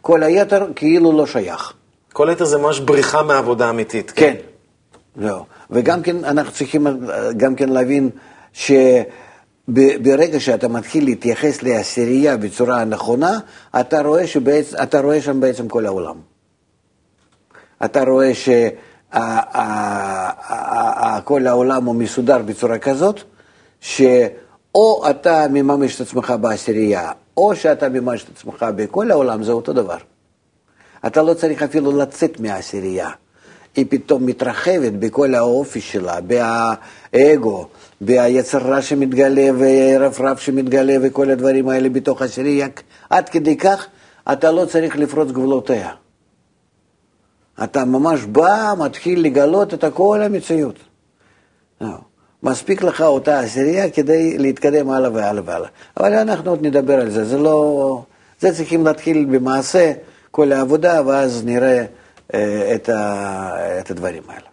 כל 0.00 0.22
היתר 0.22 0.66
כאילו 0.76 1.12
לא 1.12 1.26
שייך. 1.26 1.72
כל 2.12 2.28
היתר 2.28 2.44
זה 2.44 2.58
ממש 2.58 2.80
בריחה 2.80 3.22
מהעבודה 3.22 3.70
אמיתית. 3.70 4.10
כן. 4.10 4.34
זהו. 5.16 5.44
וגם 5.70 6.02
כן 6.02 6.24
אנחנו 6.24 6.52
צריכים 6.52 6.86
אה, 6.86 6.92
גם 7.36 7.54
כן 7.54 7.68
להבין 7.68 8.10
שברגע 9.76 10.40
שאתה 10.40 10.68
מתחיל 10.68 11.04
להתייחס 11.04 11.62
לעשירייה 11.62 12.36
בצורה 12.36 12.80
הנכונה, 12.80 13.38
אתה 13.80 14.02
רואה, 14.02 14.26
שבעצם, 14.26 14.76
אתה 14.82 15.00
רואה 15.00 15.22
שם 15.22 15.40
בעצם 15.40 15.68
כל 15.68 15.86
העולם. 15.86 16.16
אתה 17.84 18.04
רואה 18.04 18.32
שכל 18.34 18.66
העולם 21.46 21.84
הוא 21.84 21.94
מסודר 21.94 22.38
בצורה 22.38 22.78
כזאת, 22.78 23.20
שאו 23.80 25.10
אתה 25.10 25.46
מממש 25.50 25.96
את 25.96 26.00
עצמך 26.00 26.34
בעשירייה, 26.40 27.12
או 27.36 27.56
שאתה 27.56 27.88
מממש 27.88 28.24
את 28.24 28.28
עצמך 28.36 28.66
בכל 28.76 29.10
העולם, 29.10 29.42
זה 29.42 29.52
אותו 29.52 29.72
דבר. 29.72 29.98
אתה 31.06 31.22
לא 31.22 31.34
צריך 31.34 31.62
אפילו 31.62 31.96
לצאת 31.96 32.40
מהעשירייה. 32.40 33.10
היא 33.76 33.86
פתאום 33.88 34.26
מתרחבת 34.26 34.92
בכל 34.92 35.34
האופי 35.34 35.80
שלה, 35.80 36.18
באגו, 36.20 37.66
ביצר 38.00 38.58
רע 38.58 38.82
שמתגלה 38.82 39.50
ורפרף 39.58 40.40
שמתגלה 40.40 40.94
וכל 41.02 41.30
הדברים 41.30 41.68
האלה 41.68 41.88
בתוך 41.88 42.22
העשירייה. 42.22 42.68
עד 43.10 43.28
כדי 43.28 43.56
כך 43.56 43.86
אתה 44.32 44.50
לא 44.50 44.64
צריך 44.64 44.96
לפרוץ 44.96 45.30
גבולותיה. 45.30 45.90
אתה 47.64 47.84
ממש 47.84 48.24
בא, 48.24 48.74
מתחיל 48.78 49.24
לגלות 49.24 49.74
את 49.74 49.84
כל 49.94 50.22
המציאות. 50.22 50.78
זהו. 51.80 52.08
מספיק 52.42 52.82
לך 52.82 53.00
אותה 53.00 53.40
עשירייה 53.40 53.90
כדי 53.90 54.38
להתקדם 54.38 54.90
הלאה 54.90 55.10
והלאה 55.12 55.42
והלאה. 55.46 55.68
אבל 55.96 56.12
אנחנו 56.12 56.50
עוד 56.50 56.66
נדבר 56.66 57.00
על 57.00 57.10
זה, 57.10 57.24
זה 57.24 57.38
לא... 57.38 58.02
זה 58.40 58.54
צריכים 58.54 58.86
להתחיל 58.86 59.24
במעשה, 59.30 59.92
כל 60.30 60.52
העבודה, 60.52 61.02
ואז 61.06 61.44
נראה 61.44 61.84
אה, 62.34 62.74
את, 62.74 62.88
ה... 62.88 63.78
את 63.80 63.90
הדברים 63.90 64.22
האלה. 64.28 64.46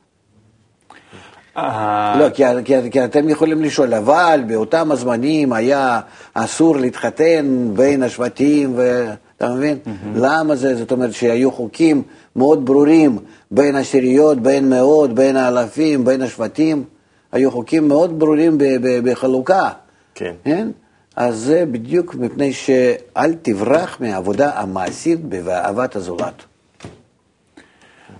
אה, 1.57 2.15
לא, 2.19 2.29
כי, 2.29 2.43
כי, 2.65 2.91
כי 2.91 3.05
אתם 3.05 3.29
יכולים 3.29 3.61
לשאול, 3.61 3.93
אבל 3.93 4.43
באותם 4.47 4.91
הזמנים 4.91 5.53
היה 5.53 5.99
אסור 6.33 6.77
להתחתן 6.77 7.69
בין 7.73 8.03
השבטים, 8.03 8.73
ואתה 8.75 9.53
מבין? 9.53 9.77
למה 10.15 10.55
זה? 10.55 10.75
זאת 10.75 10.91
אומרת 10.91 11.13
שהיו 11.13 11.51
חוקים 11.51 12.01
מאוד 12.35 12.65
ברורים 12.65 13.17
בין 13.51 13.75
עשיריות, 13.75 14.39
בין 14.39 14.69
מאות, 14.69 15.13
בין 15.13 15.35
האלפים, 15.35 16.05
בין 16.05 16.21
השבטים. 16.21 16.83
היו 17.31 17.51
חוקים 17.51 17.87
מאוד 17.87 18.19
ברורים 18.19 18.57
בחלוקה. 19.03 19.69
כן. 20.15 20.33
כן? 20.43 20.67
אז 21.15 21.35
זה 21.37 21.63
בדיוק 21.71 22.15
מפני 22.15 22.53
שאל 22.53 23.33
תברח 23.41 23.97
מהעבודה 23.99 24.51
המעשית 24.59 25.19
ובאהבת 25.29 25.95
הזולת. 25.95 26.43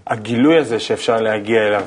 הגילוי 0.07 0.57
הזה 0.59 0.79
שאפשר 0.79 1.17
להגיע 1.17 1.67
אליו 1.67 1.85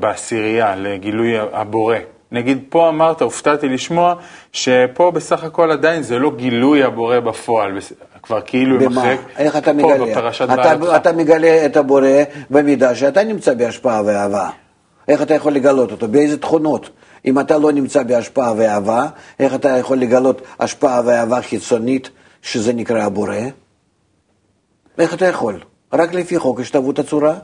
בעשירייה, 0.00 0.76
לגילוי 0.76 1.38
הבורא. 1.52 1.96
נגיד, 2.32 2.64
פה 2.68 2.88
אמרת, 2.88 3.22
הופתעתי 3.22 3.68
לשמוע, 3.68 4.14
שפה 4.52 5.10
בסך 5.10 5.44
הכל 5.44 5.70
עדיין 5.70 6.02
זה 6.02 6.18
לא 6.18 6.30
גילוי 6.36 6.82
הבורא 6.82 7.20
בפועל, 7.20 7.78
כבר 8.22 8.40
כאילו 8.40 8.78
במה? 8.78 9.14
מחק. 9.14 9.18
איך 9.36 9.56
אתה 9.56 9.72
פה 9.72 9.72
מגלה? 9.72 10.06
בפרשת 10.06 10.44
אתה, 10.44 10.56
בעלותך. 10.56 10.96
אתה 10.96 11.12
מגלה 11.12 11.66
את 11.66 11.76
הבורא 11.76 12.08
במידה 12.50 12.94
שאתה 12.94 13.24
נמצא 13.24 13.54
בהשפעה 13.54 14.02
ואהבה. 14.06 14.50
איך 15.08 15.22
אתה 15.22 15.34
יכול 15.34 15.52
לגלות 15.52 15.92
אותו? 15.92 16.08
באיזה 16.08 16.38
תכונות? 16.38 16.90
אם 17.26 17.40
אתה 17.40 17.58
לא 17.58 17.72
נמצא 17.72 18.02
בהשפעה 18.02 18.54
ואהבה, 18.56 19.06
איך 19.38 19.54
אתה 19.54 19.68
יכול 19.68 19.98
לגלות 19.98 20.42
השפעה 20.60 21.00
ואהבה 21.04 21.42
חיצונית, 21.42 22.10
שזה 22.42 22.72
נקרא 22.72 23.02
הבורא? 23.02 23.36
איך 24.98 25.14
אתה 25.14 25.26
יכול? 25.26 25.60
רק 25.92 26.14
לפי 26.14 26.38
חוק 26.38 26.60
השתוות 26.60 26.98
הצורה? 26.98 27.34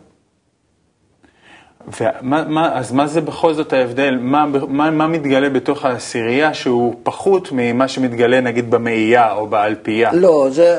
ומה, 2.01 2.45
מה, 2.49 2.79
אז 2.79 2.93
מה 2.93 3.07
זה 3.07 3.21
בכל 3.21 3.55
זאת 3.55 3.73
ההבדל? 3.73 4.19
מה, 4.21 4.47
מה, 4.69 4.91
מה 4.91 5.07
מתגלה 5.07 5.49
בתוך 5.51 5.85
העשירייה 5.85 6.55
שהוא 6.55 6.95
פחות 7.03 7.49
ממה 7.53 7.89
שמתגלה 7.89 8.41
נגיד 8.41 8.71
במאייה 8.71 9.33
או 9.33 9.47
באלפייה? 9.47 10.13
לא, 10.13 10.47
זה... 10.51 10.77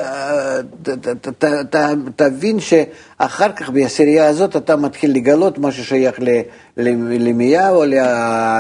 ת- 0.84 0.90
ת- 0.90 1.28
ת- 1.28 1.76
ת- 1.76 1.86
תבין 2.16 2.60
שאחר 2.60 3.52
כך 3.52 3.70
בעשירייה 3.70 4.28
הזאת 4.28 4.56
אתה 4.56 4.76
מתחיל 4.76 5.16
לגלות 5.16 5.58
מה 5.58 5.72
ששייך 5.72 6.20
ל- 6.20 6.42
ל- 6.78 7.28
למייה 7.28 7.70
או 7.70 7.84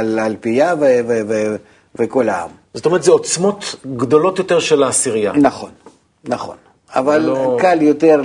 לאלפייה 0.04 0.74
ו- 0.80 1.00
ו- 1.08 1.22
ו- 1.28 1.56
וכל 1.96 2.30
העם. 2.30 2.50
זאת 2.74 2.86
אומרת, 2.86 3.04
זה 3.04 3.12
עוצמות 3.12 3.76
גדולות 3.98 4.40
יותר 4.40 4.60
של 4.60 4.84
העשירייה. 4.84 5.32
נכון, 5.36 5.70
נכון. 6.28 6.56
אבל 6.96 7.18
לא- 7.18 7.58
קל 7.62 7.82
יותר 7.82 8.22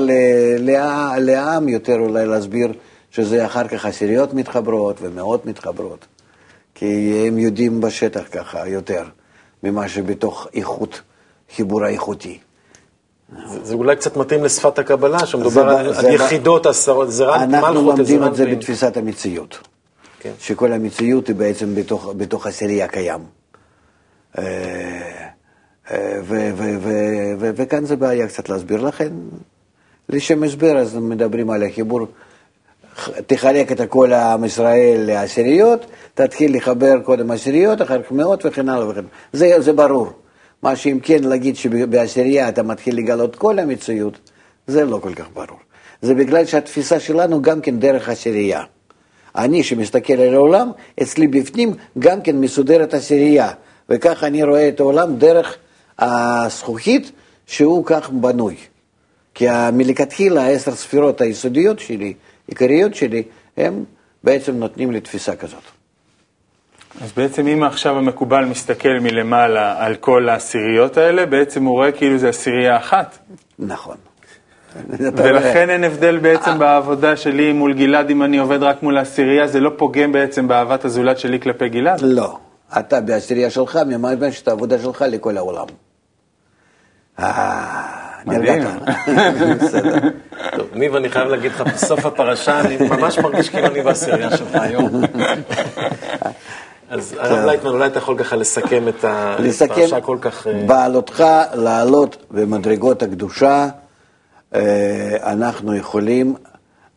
לעם 1.19 1.69
יותר 1.69 1.95
אולי 1.99 2.27
להסביר 2.27 2.73
שזה 3.17 3.47
אחר 3.47 3.69
כך 3.69 3.87
עשיריות 3.87 4.35
מתחברות 4.35 4.97
ומאות 5.01 5.47
מתחברות. 5.47 6.07
כי 6.75 7.23
הם 7.29 7.39
יודעים 7.39 7.81
בשטח 7.81 8.23
ככה 8.33 8.69
יותר 8.69 9.05
ממה 9.63 9.89
שבתוך 9.89 10.49
איכות, 10.55 11.01
חיבור 11.57 11.85
האיכותי. 11.85 12.39
זה, 13.47 13.65
זה 13.65 13.75
אולי 13.75 13.97
קצת 13.97 14.17
מתאים 14.17 14.45
לשפת 14.45 14.79
הקבלה, 14.79 15.19
זה 15.19 15.27
שמדובר 15.27 15.65
ב- 15.65 15.69
על, 15.69 15.95
זה 15.95 16.09
על 16.09 16.15
יחידות 16.15 16.67
עשרות, 16.67 17.11
זה 17.11 17.25
רק 17.25 17.41
אנחנו 17.41 17.83
מלכות, 17.83 17.99
לומדים 17.99 18.23
עזרא 18.23 18.29
את 18.29 18.37
זה. 18.37 18.47
בתפיסת 18.47 18.97
המציאות. 18.97 19.59
כן. 20.21 20.33
שכל 20.39 20.73
המציאות 20.73 21.29
היא 21.29 21.37
בעצם 21.37 21.75
בתוך, 21.75 22.13
בתוך 22.17 22.47
עשירייה 22.47 22.89
קיים. 22.89 23.21
אה, 24.39 24.45
אה, 25.91 26.21
וכאן 27.39 27.85
זה 27.85 27.97
בעיה 27.97 28.29
קצת 28.29 28.49
להסביר 28.49 28.83
לכם. 28.83 29.11
לשם 30.09 30.43
הסבר, 30.43 30.79
אז 30.79 30.97
מדברים 30.97 31.51
על 31.51 31.63
החיבור, 31.63 32.07
תחלק 33.27 33.73
את 33.73 33.81
כל 33.89 34.13
עם 34.13 34.45
ישראל 34.45 35.01
לעשיריות, 35.07 35.87
תתחיל 36.15 36.57
לחבר 36.57 37.01
קודם 37.05 37.31
עשיריות, 37.31 37.83
אחר 37.83 38.03
כך 38.03 38.13
מאות 38.13 38.47
וכן 38.47 38.69
הלאה 38.69 38.89
וכן 38.89 38.99
הלאה. 38.99 39.11
זה, 39.33 39.61
זה 39.61 39.73
ברור. 39.73 40.13
מה 40.63 40.77
שאם 40.77 40.99
כן 41.03 41.25
להגיד 41.25 41.57
שבעשירייה 41.57 42.49
אתה 42.49 42.63
מתחיל 42.63 42.97
לגלות 42.97 43.37
כל 43.37 43.59
המציאות, 43.59 44.31
זה 44.67 44.85
לא 44.85 44.99
כל 45.03 45.15
כך 45.15 45.27
ברור. 45.35 45.59
זה 46.03 46.15
בגלל 46.15 46.45
שהתפיסה 46.45 47.01
שלנו 47.01 47.43
גם 47.43 47.61
כן 47.61 47.79
דרך 47.79 48.09
עשירייה. 48.09 48.63
אני 49.37 49.63
שמסתכל 49.63 50.13
על 50.13 50.35
העולם, 50.35 50.71
אצלי 51.03 51.27
בפנים 51.27 51.75
גם 51.99 52.21
כן 52.21 52.37
מסודרת 52.37 52.95
עשירייה, 52.95 53.51
וככה 53.89 54.27
אני 54.27 54.43
רואה 54.43 54.69
את 54.69 54.81
העולם 54.81 55.17
דרך 55.17 55.57
הזכוכית 55.99 57.13
שהוא 57.47 57.85
כך 57.87 58.11
בנוי. 58.11 58.57
כי 59.35 59.47
מלכתחילה 59.73 60.43
העשר 60.43 60.75
ספירות 60.75 61.21
היסודיות 61.21 61.79
שלי, 61.79 62.15
עיקריות 62.47 62.95
שלי, 62.95 63.23
הם 63.57 63.85
בעצם 64.25 64.57
נותנים 64.57 64.91
לי 64.91 65.01
תפיסה 65.01 65.37
כזאת. 65.37 65.63
אז 67.01 67.13
בעצם 67.13 67.47
אם 67.47 67.63
עכשיו 67.63 67.99
המקובל 67.99 68.45
מסתכל 68.45 68.99
מלמעלה 69.01 69.85
על 69.85 69.95
כל 69.95 70.29
העשיריות 70.29 70.97
האלה, 70.97 71.27
בעצם 71.27 71.65
הוא 71.65 71.75
רואה 71.75 71.93
כאילו 71.93 72.19
זה 72.19 72.29
עשירייה 72.29 72.77
אחת. 72.77 73.19
נכון. 73.59 73.97
ולכן 75.17 75.71
אין 75.71 75.85
הבדל 75.85 76.19
בעצם 76.19 76.59
בעבודה 76.59 77.17
שלי 77.17 77.53
מול 77.53 77.75
גלעד, 77.75 78.11
אם 78.11 78.23
אני 78.23 78.39
עובד 78.39 78.63
רק 78.63 78.83
מול 78.83 78.99
העשירייה, 78.99 79.47
זה 79.47 79.61
לא 79.61 79.71
פוגם 79.77 80.13
בעצם 80.13 80.49
באהבת 80.49 80.85
הזולת 80.85 81.19
שלי 81.19 81.41
כלפי 81.41 81.69
גלעד? 81.69 82.01
לא. 82.03 82.39
אתה 82.79 83.01
בעשירייה 83.01 83.51
שלך 83.51 83.79
ממש 83.87 84.43
את 84.43 84.49
העבודה 84.49 84.79
שלך 84.79 85.05
לכל 85.09 85.37
העולם. 85.37 85.67
מדהים. 88.27 88.63
בסדר. 89.61 89.99
טוב, 90.57 90.67
ניב, 90.75 90.95
אני 90.95 91.09
חייב 91.09 91.29
להגיד 91.29 91.53
לך, 91.53 91.61
בסוף 91.61 92.07
הפרשה, 92.07 92.61
אני 92.61 92.77
ממש 92.77 93.19
מרגיש 93.19 93.49
כאילו 93.49 93.67
אני 93.67 93.83
בעשירייה 93.83 94.37
שלך 94.37 94.55
היום. 94.55 95.03
אז 96.91 97.15
הרב 97.19 97.45
לייטמן, 97.47 97.71
אולי 97.71 97.87
אתה 97.87 97.99
יכול 97.99 98.19
ככה 98.19 98.37
לסכם 98.37 98.89
את 98.89 99.05
הפרשה 99.05 100.01
כל 100.01 100.19
כך... 100.21 100.47
אה, 100.47 100.63
בעלותך 100.67 101.25
לעלות 101.55 102.17
במדרגות 102.31 103.03
הקדושה, 103.03 103.69
אה, 104.55 105.17
אנחנו 105.23 105.77
יכולים 105.77 106.35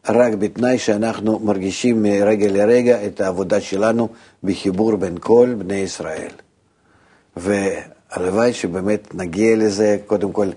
רק 0.10 0.34
בתנאי 0.34 0.78
שאנחנו 0.78 1.40
מרגישים 1.40 2.04
מרגע 2.04 2.48
לרגע 2.52 3.06
את 3.06 3.22
העבודה 3.22 3.62
שלנו 3.62 4.10
בחיבור 4.44 4.96
בין 4.96 5.18
כל 5.20 5.54
בני 5.58 5.76
ישראל. 5.76 6.32
והלוואי 7.38 8.54
שבאמת 8.54 9.16
נגיע 9.16 9.56
לזה, 9.56 9.98
קודם 10.06 10.32
כל 10.32 10.48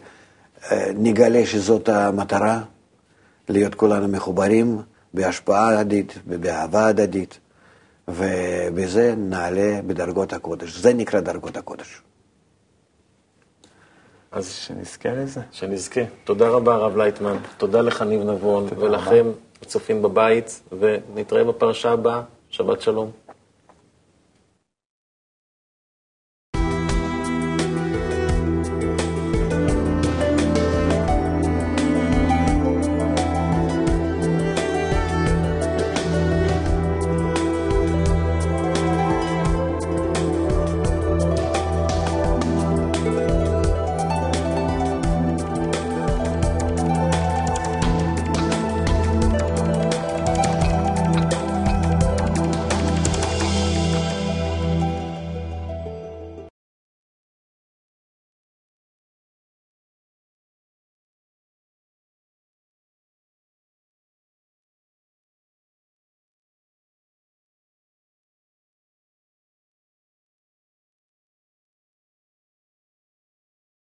נגלה 0.95 1.47
שזאת 1.47 1.89
המטרה, 1.89 2.61
להיות 3.49 3.75
כולנו 3.75 4.09
מחוברים 4.09 4.83
בהשפעה 5.15 5.69
הדדית 5.69 6.19
ובאהבה 6.27 6.87
הדדית, 6.87 7.39
ובזה 8.09 9.15
נעלה 9.17 9.81
בדרגות 9.87 10.33
הקודש. 10.33 10.77
זה 10.77 10.95
נקרא 10.95 11.21
דרגות 11.21 11.57
הקודש. 11.57 12.03
אז 14.33 14.49
שנזכה 14.53 15.13
לזה. 15.13 15.41
שנזכה. 15.53 16.01
תודה 16.25 16.49
רבה, 16.49 16.75
הרב 16.75 16.97
לייטמן. 16.97 17.37
תודה 17.57 17.81
לך, 17.81 18.03
ניב 18.03 18.23
נבון, 18.23 18.69
ולכם, 18.79 19.27
הצופים 19.63 20.03
בבית, 20.03 20.63
ונתראה 20.79 21.45
בפרשה 21.45 21.91
הבאה. 21.91 22.23
שבת 22.51 22.81
שלום. 22.81 23.11